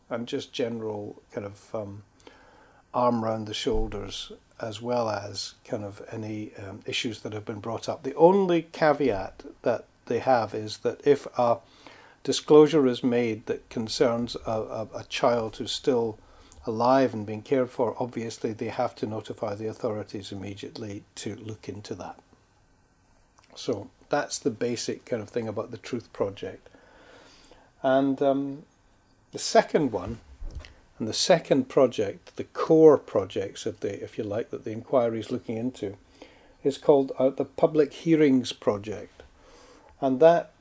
and 0.09 0.27
just 0.27 0.51
general 0.51 1.21
kind 1.31 1.45
of 1.45 1.73
um, 1.73 2.03
arm 2.93 3.23
around 3.23 3.45
the 3.45 3.53
shoulders, 3.53 4.33
as 4.59 4.81
well 4.81 5.09
as 5.09 5.53
kind 5.63 5.85
of 5.85 6.01
any 6.11 6.51
um, 6.55 6.81
issues 6.85 7.21
that 7.21 7.31
have 7.31 7.45
been 7.45 7.61
brought 7.61 7.87
up. 7.87 8.03
The 8.03 8.15
only 8.15 8.63
caveat 8.73 9.43
that 9.61 9.85
they 10.07 10.19
have 10.19 10.53
is 10.53 10.79
that 10.79 10.99
if 11.07 11.27
a 11.37 11.59
disclosure 12.25 12.85
is 12.87 13.03
made 13.03 13.45
that 13.45 13.69
concerns 13.69 14.35
a, 14.45 14.51
a, 14.51 14.87
a 14.95 15.03
child 15.07 15.55
who's 15.55 15.71
still 15.71 16.17
alive 16.65 17.13
and 17.13 17.25
being 17.25 17.41
cared 17.41 17.69
for, 17.69 17.95
obviously 17.99 18.53
they 18.53 18.67
have 18.67 18.95
to 18.95 19.07
notify 19.07 19.55
the 19.55 19.67
authorities 19.67 20.31
immediately 20.31 21.03
to 21.15 21.35
look 21.35 21.69
into 21.69 21.95
that. 21.95 22.19
So 23.55 23.89
that's 24.09 24.39
the 24.39 24.51
basic 24.51 25.05
kind 25.05 25.21
of 25.21 25.29
thing 25.29 25.47
about 25.47 25.71
the 25.71 25.77
Truth 25.77 26.11
Project. 26.13 26.69
And 27.81 28.21
um, 28.21 28.63
the 29.31 29.39
second 29.39 29.91
one, 29.91 30.19
and 30.97 31.07
the 31.07 31.13
second 31.13 31.69
project, 31.69 32.35
the 32.35 32.43
core 32.43 32.97
projects 32.97 33.65
of 33.65 33.79
the, 33.79 34.03
if 34.03 34.17
you 34.17 34.23
like, 34.23 34.49
that 34.49 34.65
the 34.65 34.71
inquiry 34.71 35.19
is 35.19 35.31
looking 35.31 35.55
into, 35.55 35.95
is 36.63 36.77
called 36.77 37.13
uh, 37.17 37.29
the 37.29 37.45
Public 37.45 37.93
Hearings 37.93 38.51
Project, 38.51 39.23
and 40.01 40.19
that 40.19 40.51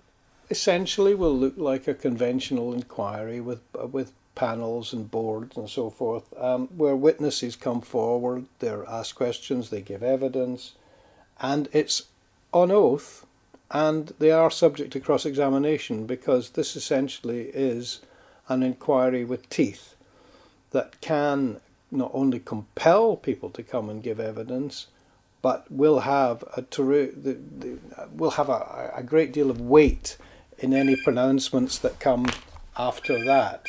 essentially 0.48 1.14
will 1.14 1.36
look 1.36 1.54
like 1.56 1.88
a 1.88 1.94
conventional 1.94 2.72
inquiry 2.72 3.40
with 3.40 3.60
uh, 3.78 3.86
with 3.86 4.12
panels 4.38 4.92
and 4.92 5.10
boards 5.10 5.56
and 5.56 5.68
so 5.68 5.90
forth, 5.90 6.32
um, 6.38 6.68
where 6.68 6.94
witnesses 6.94 7.56
come 7.56 7.80
forward, 7.80 8.46
they're 8.60 8.88
asked 8.88 9.16
questions, 9.16 9.68
they 9.68 9.82
give 9.82 10.02
evidence, 10.02 10.74
and 11.40 11.68
it's 11.72 12.04
on 12.52 12.70
oath 12.70 13.26
and 13.70 14.14
they 14.18 14.30
are 14.30 14.50
subject 14.50 14.92
to 14.92 15.00
cross 15.00 15.26
examination 15.26 16.06
because 16.06 16.50
this 16.50 16.76
essentially 16.76 17.50
is 17.52 18.00
an 18.48 18.62
inquiry 18.62 19.24
with 19.24 19.50
teeth 19.50 19.94
that 20.70 21.00
can 21.00 21.60
not 21.90 22.10
only 22.14 22.38
compel 22.38 23.16
people 23.16 23.50
to 23.50 23.62
come 23.62 23.90
and 23.90 24.02
give 24.02 24.20
evidence, 24.20 24.86
but 25.42 25.70
will 25.70 26.00
have 26.00 26.42
a 26.56 26.62
the, 26.62 27.36
the, 27.58 27.78
will 28.12 28.32
have 28.32 28.48
a, 28.48 28.92
a 28.96 29.02
great 29.02 29.32
deal 29.32 29.50
of 29.50 29.60
weight 29.60 30.16
in 30.58 30.72
any 30.72 30.96
pronouncements 30.96 31.78
that 31.78 32.00
come 32.00 32.26
after 32.76 33.22
that. 33.24 33.66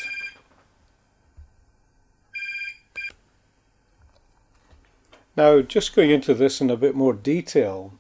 Now, 5.36 5.62
just 5.62 5.96
going 5.96 6.10
into 6.10 6.34
this 6.34 6.60
in 6.60 6.70
a 6.70 6.78
bit 6.78 6.96
more 6.96 7.14
detail, 7.14 7.94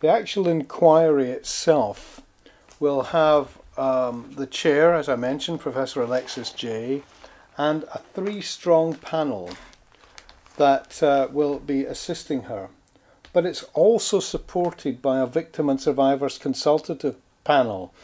the 0.00 0.08
actual 0.08 0.48
inquiry 0.48 1.30
itself 1.30 2.22
will 2.80 3.02
have 3.02 3.58
um, 3.76 4.32
the 4.36 4.46
chair, 4.46 4.94
as 4.94 5.08
I 5.08 5.16
mentioned, 5.16 5.60
Professor 5.60 6.02
Alexis 6.02 6.50
Jay, 6.50 7.02
and 7.56 7.84
a 7.84 8.00
three 8.14 8.40
strong 8.40 8.94
panel 8.94 9.50
that 10.56 11.02
uh, 11.02 11.28
will 11.30 11.58
be 11.58 11.84
assisting 11.84 12.42
her. 12.42 12.68
But 13.32 13.46
it's 13.46 13.62
also 13.74 14.20
supported 14.20 15.00
by 15.00 15.20
a 15.20 15.26
victim 15.26 15.70
and 15.70 15.80
survivors 15.80 16.38
consultative 16.38 17.16
panel, 17.44 17.94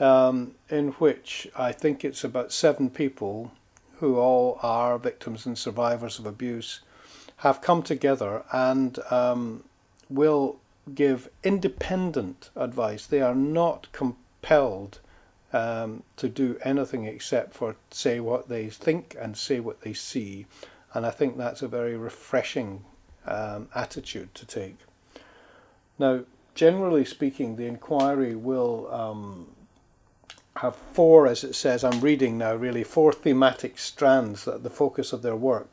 um, 0.00 0.54
in 0.70 0.88
which 0.92 1.48
I 1.56 1.72
think 1.72 2.04
it's 2.04 2.24
about 2.24 2.52
seven 2.52 2.88
people 2.88 3.52
who 3.98 4.16
all 4.16 4.58
are 4.62 4.98
victims 4.98 5.44
and 5.46 5.58
survivors 5.58 6.18
of 6.18 6.26
abuse 6.26 6.80
have 7.42 7.60
come 7.60 7.82
together 7.82 8.44
and 8.52 9.00
um, 9.10 9.64
will 10.08 10.56
give 10.94 11.28
independent 11.42 12.50
advice. 12.54 13.04
They 13.04 13.20
are 13.20 13.34
not 13.34 13.88
compelled 13.90 15.00
um, 15.52 16.04
to 16.18 16.28
do 16.28 16.56
anything 16.62 17.04
except 17.04 17.52
for 17.52 17.74
say 17.90 18.20
what 18.20 18.48
they 18.48 18.68
think 18.68 19.16
and 19.20 19.36
say 19.36 19.58
what 19.58 19.80
they 19.80 19.92
see. 19.92 20.46
And 20.94 21.04
I 21.04 21.10
think 21.10 21.36
that's 21.36 21.62
a 21.62 21.68
very 21.68 21.96
refreshing 21.96 22.84
um, 23.26 23.68
attitude 23.74 24.36
to 24.36 24.46
take. 24.46 24.76
Now, 25.98 26.20
generally 26.54 27.04
speaking, 27.04 27.56
the 27.56 27.66
inquiry 27.66 28.36
will 28.36 28.88
um, 28.92 29.48
have 30.58 30.76
four, 30.76 31.26
as 31.26 31.42
it 31.42 31.56
says, 31.56 31.82
I'm 31.82 32.00
reading 32.00 32.38
now 32.38 32.54
really, 32.54 32.84
four 32.84 33.12
thematic 33.12 33.80
strands 33.80 34.44
that 34.44 34.62
the 34.62 34.70
focus 34.70 35.12
of 35.12 35.22
their 35.22 35.34
work. 35.34 35.71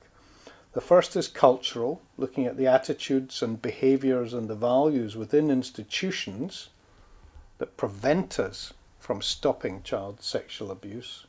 The 0.80 0.86
first 0.86 1.18
is 1.18 1.28
cultural, 1.28 2.02
looking 2.16 2.46
at 2.46 2.56
the 2.56 2.68
attitudes 2.68 3.42
and 3.42 3.62
behaviours 3.62 4.34
and 4.34 4.48
the 4.48 4.56
values 4.56 5.18
within 5.18 5.52
institutions 5.52 6.70
that 7.58 7.76
prevent 7.76 8.40
us 8.40 8.72
from 8.98 9.22
stopping 9.22 9.84
child 9.84 10.24
sexual 10.24 10.72
abuse. 10.72 11.26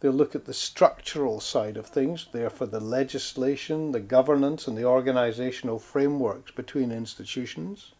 They'll 0.00 0.12
look 0.12 0.34
at 0.34 0.46
the 0.46 0.54
structural 0.54 1.38
side 1.38 1.76
of 1.76 1.84
things, 1.84 2.28
therefore, 2.32 2.66
the 2.66 2.80
legislation, 2.80 3.92
the 3.92 4.00
governance, 4.00 4.66
and 4.66 4.74
the 4.74 4.84
organisational 4.84 5.78
frameworks 5.78 6.50
between 6.50 6.90
institutions. 6.90 7.92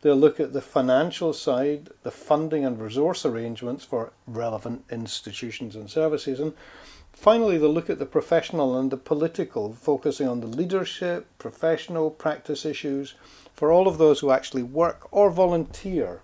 They'll 0.00 0.16
look 0.16 0.40
at 0.40 0.52
the 0.52 0.60
financial 0.60 1.32
side, 1.32 1.90
the 2.02 2.10
funding 2.10 2.64
and 2.64 2.80
resource 2.80 3.24
arrangements 3.24 3.84
for 3.84 4.12
relevant 4.26 4.86
institutions 4.90 5.76
and 5.76 5.88
services, 5.88 6.40
and 6.40 6.52
Finally, 7.14 7.56
they'll 7.56 7.72
look 7.72 7.88
at 7.88 7.98
the 7.98 8.06
professional 8.06 8.78
and 8.78 8.90
the 8.90 8.96
political, 8.96 9.72
focusing 9.72 10.28
on 10.28 10.40
the 10.40 10.46
leadership, 10.46 11.26
professional 11.38 12.10
practice 12.10 12.66
issues 12.66 13.14
for 13.54 13.72
all 13.72 13.88
of 13.88 13.98
those 13.98 14.20
who 14.20 14.30
actually 14.30 14.62
work 14.62 15.08
or 15.10 15.30
volunteer 15.30 16.20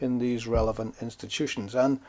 in 0.00 0.18
these 0.18 0.46
relevant 0.46 0.94
institutions. 1.00 1.74
And 1.74 2.00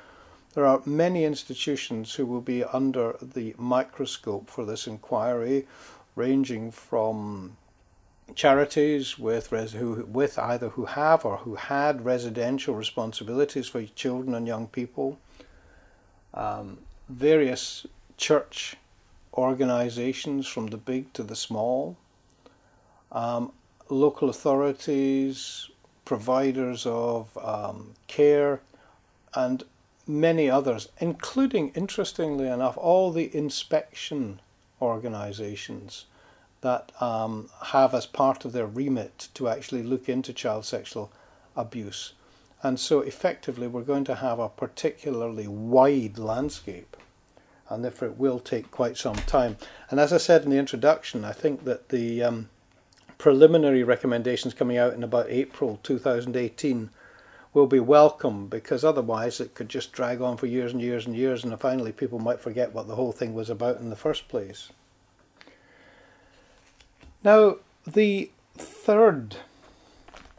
there 0.53 0.65
are 0.65 0.81
many 0.85 1.23
institutions 1.23 2.15
who 2.15 2.25
will 2.25 2.41
be 2.41 2.63
under 2.63 3.15
the 3.21 3.55
microscope 3.57 4.49
for 4.49 4.65
this 4.65 4.87
inquiry, 4.87 5.67
ranging 6.15 6.71
from 6.71 7.55
charities 8.35 9.17
with 9.17 9.47
who, 9.49 10.05
with 10.05 10.37
either 10.37 10.69
who 10.69 10.85
have 10.85 11.25
or 11.25 11.37
who 11.37 11.55
had 11.55 12.05
residential 12.05 12.75
responsibilities 12.75 13.67
for 13.67 13.83
children 13.83 14.35
and 14.35 14.47
young 14.47 14.67
people, 14.67 15.19
um, 16.33 16.79
various 17.07 17.85
church 18.19 18.75
organizations 19.33 20.45
from 20.45 20.67
the 20.67 20.77
big 20.77 21.11
to 21.13 21.23
the 21.23 21.35
small, 21.35 21.95
um, 23.11 23.51
local 23.87 24.29
authorities, 24.29 25.69
providers 26.03 26.85
of 26.85 27.35
um, 27.37 27.93
care, 28.07 28.59
and 29.33 29.63
many 30.05 30.49
others, 30.49 30.89
including, 30.99 31.69
interestingly 31.69 32.47
enough, 32.47 32.77
all 32.77 33.11
the 33.11 33.33
inspection 33.35 34.41
organizations 34.81 36.05
that 36.61 36.91
um, 37.01 37.49
have 37.67 37.93
as 37.93 38.05
part 38.05 38.43
of 38.43 38.51
their 38.51 38.67
remit 38.67 39.29
to 39.33 39.47
actually 39.47 39.83
look 39.83 40.09
into 40.09 40.33
child 40.33 40.65
sexual 40.65 41.09
abuse. 41.55 42.13
And 42.61 42.77
so, 42.77 42.99
effectively, 42.99 43.67
we're 43.67 43.83
going 43.83 44.03
to 44.05 44.15
have 44.15 44.39
a 44.39 44.49
particularly 44.49 45.47
wide 45.47 46.17
landscape 46.17 46.97
and 47.69 47.83
therefore 47.83 48.07
it 48.09 48.17
will 48.17 48.39
take 48.39 48.71
quite 48.71 48.97
some 48.97 49.15
time. 49.15 49.57
And 49.89 49.99
as 49.99 50.11
I 50.11 50.17
said 50.17 50.43
in 50.43 50.49
the 50.49 50.57
introduction, 50.57 51.23
I 51.23 51.31
think 51.31 51.63
that 51.65 51.89
the 51.89 52.23
um, 52.23 52.49
preliminary 53.17 53.83
recommendations 53.83 54.53
coming 54.53 54.77
out 54.77 54.93
in 54.93 55.03
about 55.03 55.29
April 55.29 55.79
2018 55.83 56.89
will 57.53 57.67
be 57.67 57.79
welcome 57.79 58.47
because 58.47 58.83
otherwise 58.83 59.39
it 59.39 59.55
could 59.55 59.69
just 59.69 59.91
drag 59.91 60.21
on 60.21 60.37
for 60.37 60.45
years 60.45 60.71
and 60.71 60.81
years 60.81 61.05
and 61.05 61.15
years 61.15 61.43
and 61.43 61.59
finally 61.59 61.91
people 61.91 62.19
might 62.19 62.39
forget 62.39 62.73
what 62.73 62.87
the 62.87 62.95
whole 62.95 63.11
thing 63.11 63.33
was 63.33 63.49
about 63.49 63.79
in 63.79 63.89
the 63.89 63.95
first 63.95 64.27
place. 64.27 64.69
Now, 67.23 67.57
the 67.85 68.31
third 68.55 69.37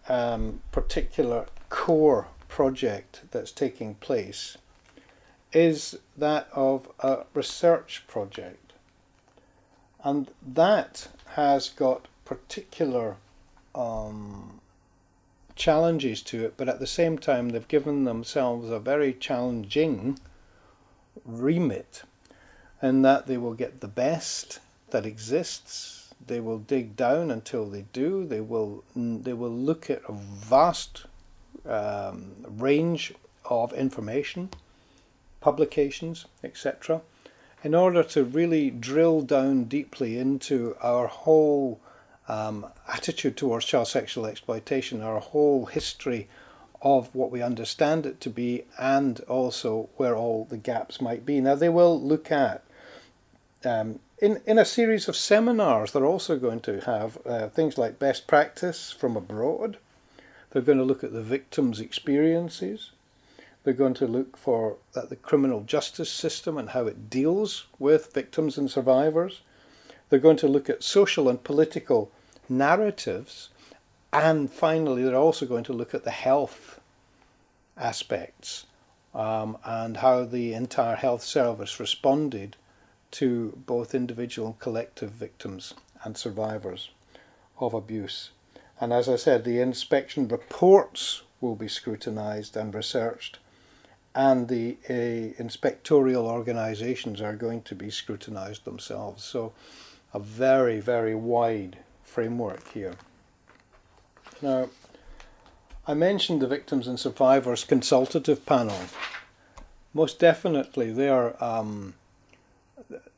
um, 0.08 0.60
particular 0.72 1.46
core 1.68 2.28
project 2.48 3.22
that's 3.30 3.52
taking 3.52 3.94
place 3.96 4.56
is 5.52 5.98
that 6.16 6.48
of 6.52 6.90
a 7.00 7.24
research 7.34 8.04
project. 8.06 8.72
And 10.02 10.30
that 10.46 11.08
has 11.34 11.68
got 11.68 12.08
particular 12.24 13.16
um, 13.74 14.60
challenges 15.56 16.22
to 16.22 16.44
it, 16.44 16.54
but 16.56 16.68
at 16.68 16.80
the 16.80 16.86
same 16.86 17.18
time, 17.18 17.50
they've 17.50 17.68
given 17.68 18.04
themselves 18.04 18.70
a 18.70 18.78
very 18.78 19.12
challenging 19.12 20.18
remit 21.24 22.02
in 22.82 23.02
that 23.02 23.26
they 23.26 23.36
will 23.36 23.54
get 23.54 23.80
the 23.80 23.88
best 23.88 24.60
that 24.90 25.04
exists. 25.04 26.14
They 26.26 26.40
will 26.40 26.58
dig 26.58 26.96
down 26.96 27.30
until 27.30 27.66
they 27.66 27.84
do. 27.92 28.24
They 28.26 28.40
will 28.40 28.84
they 28.94 29.32
will 29.32 29.50
look 29.50 29.90
at 29.90 30.02
a 30.08 30.12
vast 30.12 31.06
um, 31.66 32.32
range 32.46 33.12
of 33.44 33.72
information, 33.72 34.50
publications, 35.40 36.26
etc., 36.44 37.00
in 37.62 37.74
order 37.74 38.02
to 38.02 38.24
really 38.24 38.70
drill 38.70 39.20
down 39.20 39.64
deeply 39.64 40.18
into 40.18 40.76
our 40.80 41.06
whole 41.06 41.78
um, 42.28 42.66
attitude 42.88 43.36
towards 43.36 43.66
child 43.66 43.88
sexual 43.88 44.26
exploitation, 44.26 45.02
our 45.02 45.20
whole 45.20 45.66
history 45.66 46.28
of 46.80 47.14
what 47.14 47.30
we 47.30 47.42
understand 47.42 48.06
it 48.06 48.20
to 48.20 48.30
be, 48.30 48.64
and 48.78 49.20
also 49.20 49.90
where 49.96 50.16
all 50.16 50.46
the 50.46 50.56
gaps 50.56 51.00
might 51.00 51.26
be. 51.26 51.40
Now, 51.40 51.54
they 51.54 51.68
will 51.68 52.00
look 52.00 52.32
at 52.32 52.64
um, 53.64 54.00
in, 54.18 54.40
in 54.46 54.58
a 54.58 54.64
series 54.64 55.08
of 55.08 55.16
seminars, 55.16 55.92
they're 55.92 56.04
also 56.04 56.38
going 56.38 56.60
to 56.60 56.80
have 56.82 57.18
uh, 57.26 57.48
things 57.48 57.78
like 57.78 57.98
best 57.98 58.26
practice 58.26 58.92
from 58.92 59.16
abroad. 59.16 59.78
They're 60.50 60.62
going 60.62 60.78
to 60.78 60.84
look 60.84 61.04
at 61.04 61.12
the 61.12 61.22
victims' 61.22 61.80
experiences. 61.80 62.90
They're 63.62 63.74
going 63.74 63.94
to 63.94 64.06
look 64.06 64.36
for 64.36 64.76
at 64.96 65.10
the 65.10 65.16
criminal 65.16 65.62
justice 65.62 66.10
system 66.10 66.56
and 66.56 66.70
how 66.70 66.86
it 66.86 67.10
deals 67.10 67.66
with 67.78 68.14
victims 68.14 68.56
and 68.56 68.70
survivors. 68.70 69.42
They're 70.08 70.18
going 70.18 70.38
to 70.38 70.48
look 70.48 70.70
at 70.70 70.82
social 70.82 71.28
and 71.28 71.42
political 71.42 72.10
narratives. 72.48 73.50
And 74.12 74.50
finally, 74.50 75.04
they're 75.04 75.14
also 75.14 75.46
going 75.46 75.64
to 75.64 75.72
look 75.72 75.94
at 75.94 76.04
the 76.04 76.10
health 76.10 76.80
aspects 77.76 78.66
um, 79.14 79.58
and 79.64 79.98
how 79.98 80.24
the 80.24 80.54
entire 80.54 80.96
health 80.96 81.22
service 81.22 81.78
responded 81.78 82.56
to 83.12 83.58
both 83.66 83.94
individual 83.94 84.48
and 84.48 84.58
collective 84.58 85.10
victims 85.10 85.74
and 86.04 86.16
survivors 86.16 86.90
of 87.58 87.74
abuse. 87.74 88.30
And 88.80 88.92
as 88.92 89.08
I 89.08 89.16
said, 89.16 89.44
the 89.44 89.60
inspection 89.60 90.28
reports 90.28 91.22
will 91.40 91.56
be 91.56 91.68
scrutinised 91.68 92.56
and 92.56 92.74
researched, 92.74 93.38
and 94.14 94.48
the 94.48 94.76
uh, 94.88 95.42
inspectorial 95.42 96.24
organisations 96.24 97.20
are 97.20 97.36
going 97.36 97.62
to 97.62 97.74
be 97.74 97.90
scrutinised 97.90 98.64
themselves. 98.64 99.22
So, 99.24 99.52
a 100.12 100.18
very, 100.18 100.80
very 100.80 101.14
wide 101.14 101.78
framework 102.02 102.66
here. 102.72 102.94
Now, 104.42 104.68
I 105.86 105.94
mentioned 105.94 106.42
the 106.42 106.48
Victims 106.48 106.88
and 106.88 106.98
Survivors 106.98 107.64
Consultative 107.64 108.44
Panel. 108.44 108.80
Most 109.94 110.18
definitely, 110.18 110.92
they 110.92 111.08
are. 111.08 111.36
Um, 111.42 111.94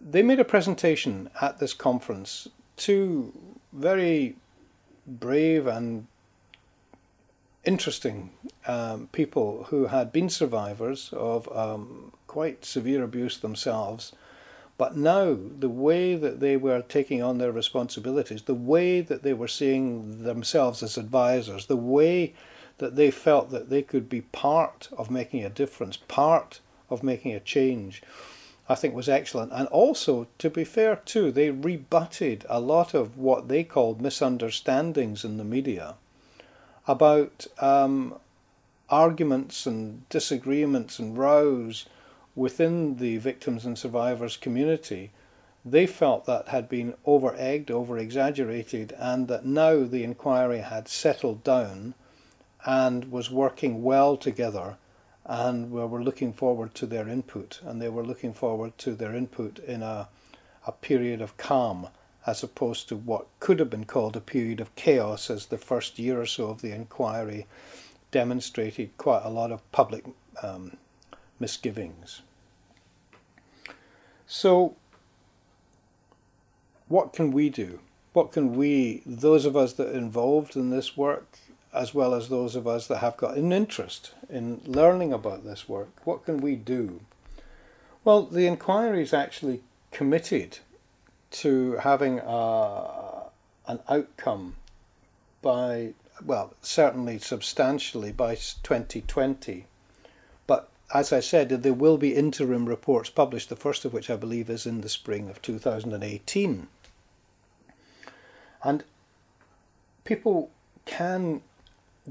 they 0.01 0.23
made 0.23 0.41
a 0.41 0.45
presentation 0.45 1.31
at 1.41 1.59
this 1.59 1.73
conference. 1.73 2.49
Two 2.77 3.33
very 3.73 4.37
brave 5.07 5.67
and 5.67 6.07
interesting 7.65 8.31
um, 8.67 9.09
people 9.13 9.65
who 9.71 9.87
had 9.87 10.13
been 10.13 10.29
survivors 10.29 11.11
of 11.13 11.49
um, 11.57 12.13
quite 12.27 12.65
severe 12.65 13.03
abuse 13.03 13.39
themselves 13.39 14.13
but 14.79 14.97
now, 14.97 15.37
the 15.37 15.69
way 15.69 16.17
that 16.17 16.41
they 16.41 16.57
were 16.57 16.83
taking 16.83 17.23
on 17.23 17.39
their 17.39 17.53
responsibilities, 17.53 18.43
the 18.43 18.53
way 18.55 19.01
that 19.01 19.23
they 19.23 19.33
were 19.33 19.47
seeing 19.47 20.25
themselves 20.25 20.83
as 20.83 20.97
advisors, 20.97 21.67
the 21.67 21.77
way 21.77 22.35
that 22.79 22.97
they 22.97 23.13
felt 23.13 23.51
that 23.51 23.71
they 23.71 23.83
could 23.83 24.09
be 24.09 24.23
part 24.23 24.89
of 24.97 25.11
making 25.11 25.45
a 25.45 25.51
difference, 25.51 25.97
part 25.97 26.59
of 26.91 27.03
making 27.03 27.33
a 27.33 27.39
change, 27.39 28.03
I 28.69 28.75
think 28.75 28.95
was 28.95 29.09
excellent. 29.09 29.53
And 29.53 29.69
also, 29.69 30.27
to 30.39 30.51
be 30.51 30.65
fair 30.65 30.97
too, 30.97 31.31
they 31.31 31.51
rebutted 31.51 32.45
a 32.49 32.59
lot 32.59 32.93
of 32.95 33.17
what 33.17 33.47
they 33.47 33.63
called 33.65 34.01
misunderstandings 34.01 35.25
in 35.25 35.37
the 35.37 35.45
media 35.45 35.95
about 36.87 37.47
um, 37.61 38.15
arguments 38.89 39.67
and 39.67 40.09
disagreements 40.09 40.99
and 40.99 41.17
rows 41.17 41.87
within 42.35 42.97
the 42.97 43.19
victims 43.19 43.65
and 43.65 43.79
survivors 43.79 44.37
community, 44.37 45.11
they 45.65 45.87
felt 45.87 46.27
that 46.27 46.49
had 46.49 46.69
been 46.69 46.95
over 47.07 47.35
egged, 47.37 47.71
over 47.71 47.97
exaggerated, 47.99 48.93
and 48.99 49.29
that 49.29 49.45
now 49.45 49.85
the 49.85 50.03
inquiry 50.03 50.59
had 50.59 50.89
settled 50.89 51.45
down 51.45 51.95
and 52.65 53.11
was 53.11 53.31
working 53.31 53.83
well 53.83 54.17
together. 54.17 54.77
And 55.25 55.71
we 55.71 55.85
were 55.85 56.03
looking 56.03 56.33
forward 56.33 56.75
to 56.77 56.87
their 56.87 57.09
input, 57.09 57.61
and 57.63 57.81
they 57.81 57.89
were 57.89 58.05
looking 58.05 58.35
forward 58.35 58.77
to 58.79 58.95
their 58.95 59.15
input 59.15 59.61
in 59.61 59.83
a, 59.83 60.09
a 60.67 60.73
period 60.73 61.21
of 61.21 61.37
calm, 61.37 61.89
as 62.27 62.43
opposed 62.43 62.89
to 62.89 62.97
what 62.97 63.27
could 63.41 63.59
have 63.59 63.71
been 63.71 63.85
called 63.85 64.17
a 64.17 64.21
period 64.21 64.61
of 64.61 64.75
chaos, 64.77 65.31
as 65.31 65.47
the 65.47 65.59
first 65.59 65.99
year 65.99 66.21
or 66.21 66.27
so 66.27 66.49
of 66.49 66.63
the 66.63 66.73
inquiry 66.73 67.47
demonstrated 68.11 68.97
quite 68.97 69.23
a 69.25 69.31
lot 69.31 69.51
of 69.51 69.73
public 69.73 70.05
um, 70.43 70.77
misgivings. 71.41 72.23
So, 74.27 74.77
what 76.89 77.13
can 77.13 77.33
we 77.33 77.51
do? 77.51 77.81
What 78.13 78.33
can 78.33 78.55
we, 78.55 79.03
those 79.05 79.45
of 79.45 79.57
us 79.57 79.73
that 79.75 79.89
are 79.89 79.99
involved 79.99 80.55
in 80.55 80.71
this 80.71 80.97
work, 80.97 81.39
as 81.75 81.95
well 81.95 82.15
as 82.15 82.29
those 82.29 82.55
of 82.55 82.67
us 82.67 82.87
that 82.87 82.99
have 82.99 83.17
got 83.17 83.37
an 83.37 83.53
interest 83.53 84.13
in 84.29 84.61
learning 84.67 85.13
about 85.13 85.45
this 85.45 85.69
work, 85.69 85.89
what 86.05 86.25
can 86.25 86.39
we 86.39 86.55
do? 86.55 87.01
Well, 88.05 88.23
the 88.25 88.47
inquiry 88.47 89.03
is 89.03 89.15
actually 89.15 89.63
committed 89.91 90.59
to 91.33 91.77
having 91.79 92.21
a, 92.21 93.31
an 93.67 93.81
outcome 93.89 94.57
by, 95.41 95.95
well, 96.25 96.55
certainly 96.63 97.19
substantially 97.19 98.13
by 98.13 98.35
2020 98.35 99.67
But 100.47 100.69
as 100.95 101.13
I 101.13 101.21
said, 101.21 101.49
there 101.49 101.73
will 101.73 101.99
be 101.99 102.15
interim 102.15 102.67
reports 102.67 103.11
published, 103.11 103.49
the 103.49 103.57
first 103.57 103.85
of 103.85 103.93
which 103.93 104.11
I 104.11 104.17
believe 104.17 104.51
is 104.51 104.67
in 104.67 104.83
the 104.83 104.89
spring 104.89 105.29
of 105.31 105.41
2018. 105.43 106.69
And 108.65 108.85
people 110.05 110.51
can 110.85 111.43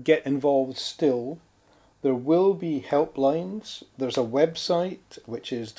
get 0.04 0.26
involved 0.26 0.78
still. 0.78 1.40
There 2.02 2.16
will 2.16 2.54
be 2.54 2.86
helplines. 2.88 3.84
There's 3.98 4.18
a 4.18 4.22
website 4.22 5.20
which 5.26 5.54
is 5.54 5.72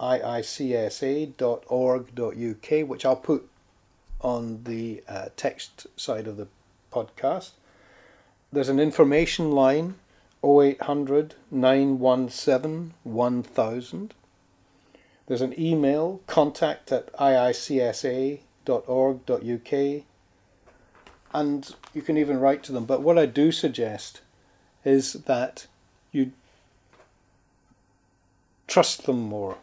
www.iicsa.org.uk, 0.00 2.88
which 2.88 3.04
I'll 3.04 3.16
put 3.16 3.48
on 4.20 4.64
the 4.64 5.02
uh, 5.08 5.28
text 5.36 5.86
side 5.96 6.26
of 6.26 6.36
the 6.36 6.48
podcast. 6.92 7.52
There's 8.52 8.68
an 8.68 8.80
information 8.80 9.52
line 9.52 9.94
0800 10.44 11.36
917 11.50 12.94
1000. 13.04 14.14
There's 15.26 15.42
an 15.42 15.60
email, 15.60 16.20
contact 16.26 16.90
at 16.90 17.12
iicsa.org.uk, 17.12 18.42
and 21.32 21.74
you 21.94 22.02
can 22.02 22.16
even 22.16 22.40
write 22.40 22.64
to 22.64 22.72
them. 22.72 22.84
But 22.84 23.02
what 23.02 23.16
I 23.16 23.26
do 23.26 23.52
suggest 23.52 24.22
is 24.84 25.12
that 25.12 25.68
you 26.10 26.32
trust 28.66 29.06
them 29.06 29.20
more. 29.20 29.58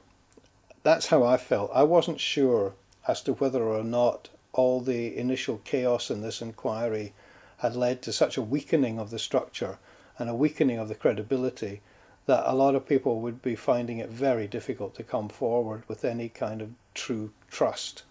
That's 0.88 1.08
how 1.08 1.22
I 1.22 1.36
felt. 1.36 1.70
I 1.74 1.84
wasn't 1.84 2.22
sure 2.22 2.74
as 3.10 3.22
to 3.24 3.34
whether 3.34 3.62
or 3.62 3.84
not 3.84 4.30
all 4.54 4.80
the 4.80 5.18
initial 5.18 5.60
chaos 5.66 6.10
in 6.10 6.22
this 6.22 6.42
inquiry 6.42 7.12
had 7.58 7.76
led 7.76 8.02
to 8.04 8.14
such 8.14 8.38
a 8.38 8.42
weakening 8.42 8.98
of 8.98 9.10
the 9.10 9.20
structure 9.20 9.80
and 10.18 10.30
a 10.30 10.34
weakening 10.34 10.80
of 10.80 10.88
the 10.88 10.96
credibility 10.96 11.82
that 12.26 12.50
a 12.50 12.56
lot 12.56 12.74
of 12.74 12.88
people 12.88 13.20
would 13.20 13.42
be 13.42 13.54
finding 13.54 13.98
it 13.98 14.08
very 14.08 14.48
difficult 14.48 14.96
to 14.96 15.04
come 15.04 15.28
forward 15.28 15.84
with 15.90 16.06
any 16.06 16.30
kind 16.30 16.62
of 16.62 16.70
true 16.94 17.34
trust. 17.52 18.04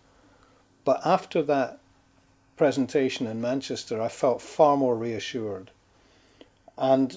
But 0.85 1.01
after 1.03 1.41
that 1.45 1.79
presentation 2.59 3.27
in 3.27 3.41
Manchester, 3.41 4.03
I 4.03 4.09
felt 4.09 4.43
far 4.43 4.77
more 4.77 4.97
reassured. 4.97 5.71
And 6.77 7.17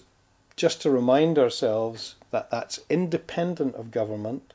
just 0.56 0.82
to 0.84 0.90
remind 0.90 1.38
ourselves 1.38 2.16
that 2.32 2.50
that's 2.50 2.80
independent 2.90 3.76
of 3.76 3.92
government, 3.92 4.54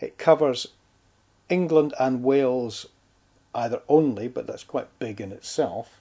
it 0.00 0.18
covers 0.18 0.68
England 1.48 1.94
and 1.98 2.22
Wales 2.22 2.86
either 3.54 3.80
only, 3.88 4.28
but 4.28 4.46
that's 4.46 4.64
quite 4.64 4.98
big 4.98 5.20
in 5.20 5.32
itself. 5.32 6.00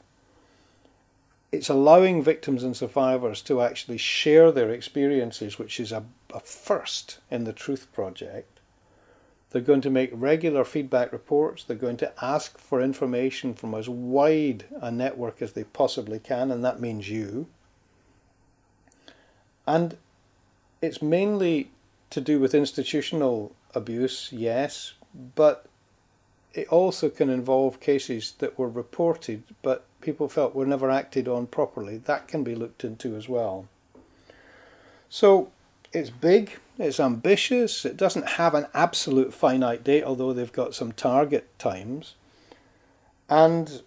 It's 1.52 1.70
allowing 1.70 2.22
victims 2.22 2.64
and 2.64 2.76
survivors 2.76 3.42
to 3.44 3.62
actually 3.62 3.98
share 3.98 4.52
their 4.52 4.72
experiences, 4.72 5.58
which 5.58 5.80
is 5.80 5.92
a, 5.92 6.04
a 6.34 6.42
first 6.42 7.20
in 7.32 7.46
the 7.46 7.54
Truth 7.54 7.88
Project. 7.94 8.60
They're 9.52 9.62
going 9.62 9.82
to 9.82 9.90
make 9.90 10.10
regular 10.12 10.66
feedback 10.66 11.14
reports. 11.14 11.64
They're 11.64 11.78
going 11.78 11.96
to 11.98 12.12
ask 12.22 12.58
for 12.58 12.82
information 12.82 13.54
from 13.54 13.74
as 13.74 13.88
wide 13.88 14.66
a 14.82 14.92
network 14.92 15.42
as 15.42 15.54
they 15.54 15.64
possibly 15.64 16.20
can, 16.20 16.52
and 16.52 16.66
that 16.66 16.82
means 16.82 17.10
you. 17.10 17.48
And 19.66 19.98
it's 20.82 21.02
mainly 21.02 21.72
to 22.10 22.20
do 22.20 22.40
with 22.40 22.54
institutional 22.54 23.56
abuse, 23.76 24.30
yes, 24.32 24.94
but 25.36 25.66
it 26.54 26.68
also 26.70 27.10
can 27.10 27.30
involve 27.30 27.80
cases 27.80 28.34
that 28.40 28.58
were 28.58 28.70
reported 28.70 29.44
but 29.62 29.86
people 30.06 30.30
felt 30.30 30.56
were 30.56 30.66
never 30.66 30.90
acted 30.90 31.28
on 31.28 31.48
properly. 31.48 31.98
That 31.98 32.28
can 32.28 32.44
be 32.44 32.56
looked 32.56 32.84
into 32.84 33.16
as 33.16 33.28
well. 33.28 33.68
So 35.10 35.52
it's 35.92 36.10
big, 36.10 36.60
it's 36.78 37.00
ambitious, 37.00 37.86
it 37.86 37.98
doesn't 37.98 38.30
have 38.30 38.54
an 38.54 38.68
absolute 38.74 39.34
finite 39.34 39.84
date, 39.84 40.04
although 40.04 40.32
they've 40.32 40.52
got 40.52 40.76
some 40.76 40.92
target 40.92 41.58
times. 41.58 42.16
And 43.28 43.82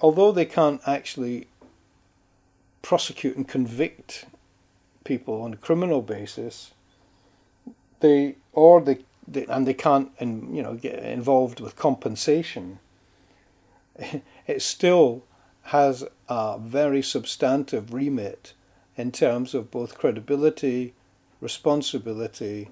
although 0.00 0.30
they 0.30 0.44
can't 0.44 0.80
actually 0.86 1.48
prosecute 2.82 3.36
and 3.36 3.48
convict 3.48 4.26
people 5.02 5.42
on 5.42 5.54
a 5.54 5.56
criminal 5.56 6.02
basis, 6.02 6.72
they 8.00 8.36
or 8.52 8.80
they, 8.80 8.98
they 9.26 9.46
and 9.46 9.66
they 9.66 9.74
can't 9.74 10.10
you 10.20 10.62
know 10.62 10.74
get 10.74 10.98
involved 10.98 11.60
with 11.60 11.76
compensation. 11.76 12.78
It 14.46 14.60
still 14.60 15.24
has 15.62 16.04
a 16.28 16.58
very 16.58 17.00
substantive 17.00 17.94
remit 17.94 18.52
in 18.94 19.10
terms 19.10 19.54
of 19.54 19.70
both 19.70 19.96
credibility 19.96 20.92
responsibility 21.40 22.68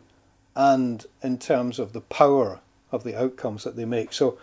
and 0.57 1.07
in 1.23 1.39
terms 1.39 1.79
of 1.79 1.93
the 1.93 2.01
power 2.01 2.61
of 2.91 3.05
the 3.05 3.19
outcomes 3.19 3.65
that 3.65 3.77
they 3.77 3.85
make. 3.85 4.13
So 4.13 4.39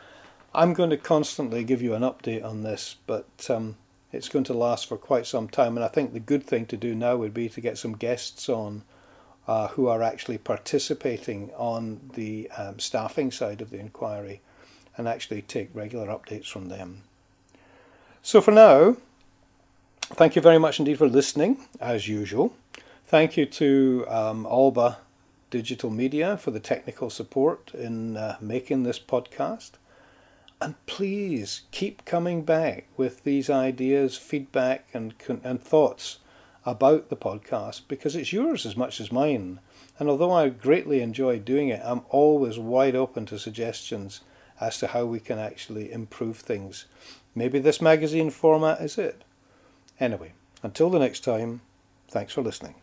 I'm 0.53 0.73
going 0.73 0.89
to 0.91 0.97
constantly 0.97 1.63
give 1.63 1.81
you 1.81 1.93
an 1.93 2.03
update 2.03 2.43
on 2.43 2.63
this, 2.63 2.95
but 3.05 3.27
um, 3.49 3.75
it's 4.11 4.29
going 4.29 4.45
to 4.45 4.53
last 4.53 4.87
for 4.87 4.97
quite 4.97 5.27
some 5.27 5.49
time. 5.49 5.77
And 5.77 5.83
I 5.83 5.87
think 5.87 6.13
the 6.13 6.19
good 6.19 6.43
thing 6.43 6.65
to 6.67 6.77
do 6.77 6.95
now 6.95 7.15
would 7.17 7.33
be 7.33 7.49
to 7.49 7.61
get 7.61 7.77
some 7.77 7.93
guests 7.93 8.49
on 8.49 8.83
uh, 9.49 9.67
who 9.69 9.87
are 9.87 10.03
actually 10.03 10.37
participating 10.37 11.49
on 11.57 11.99
the 12.13 12.47
um, 12.55 12.77
staffing 12.77 13.31
side 13.31 13.61
of 13.61 13.71
the 13.71 13.79
inquiry 13.79 14.41
and 14.95 15.07
actually 15.07 15.41
take 15.41 15.71
regular 15.73 16.05
updates 16.05 16.45
from 16.45 16.69
them. 16.69 17.01
So 18.21 18.41
for 18.41 18.51
now, 18.51 18.97
thank 20.01 20.35
you 20.35 20.41
very 20.43 20.59
much 20.59 20.77
indeed 20.77 20.99
for 20.99 21.07
listening, 21.07 21.65
as 21.81 22.07
usual. 22.07 22.53
Thank 23.07 23.37
you 23.37 23.47
to 23.47 24.05
um, 24.07 24.45
Alba 24.45 24.99
Digital 25.49 25.89
Media 25.89 26.37
for 26.37 26.51
the 26.51 26.59
technical 26.59 27.09
support 27.09 27.71
in 27.73 28.17
uh, 28.17 28.37
making 28.39 28.83
this 28.83 28.99
podcast. 28.99 29.71
And 30.61 30.75
please 30.85 31.61
keep 31.71 32.05
coming 32.05 32.43
back 32.43 32.85
with 32.97 33.23
these 33.23 33.49
ideas, 33.49 34.15
feedback, 34.15 34.89
and, 34.93 35.15
and 35.43 35.59
thoughts 35.59 36.19
about 36.69 37.09
the 37.09 37.15
podcast 37.15 37.81
because 37.87 38.15
it's 38.15 38.31
yours 38.31 38.65
as 38.65 38.77
much 38.77 38.99
as 38.99 39.11
mine. 39.11 39.59
And 39.97 40.07
although 40.09 40.31
I 40.31 40.49
greatly 40.49 41.01
enjoy 41.01 41.39
doing 41.39 41.69
it, 41.69 41.81
I'm 41.83 42.01
always 42.09 42.59
wide 42.59 42.95
open 42.95 43.25
to 43.27 43.39
suggestions 43.39 44.21
as 44.61 44.77
to 44.79 44.87
how 44.87 45.05
we 45.05 45.19
can 45.19 45.39
actually 45.39 45.91
improve 45.91 46.37
things. 46.37 46.85
Maybe 47.33 47.59
this 47.59 47.81
magazine 47.81 48.29
format 48.29 48.81
is 48.81 48.97
it. 48.97 49.23
Anyway, 49.99 50.33
until 50.63 50.89
the 50.89 50.99
next 50.99 51.21
time, 51.21 51.61
thanks 52.07 52.33
for 52.33 52.41
listening. 52.41 52.75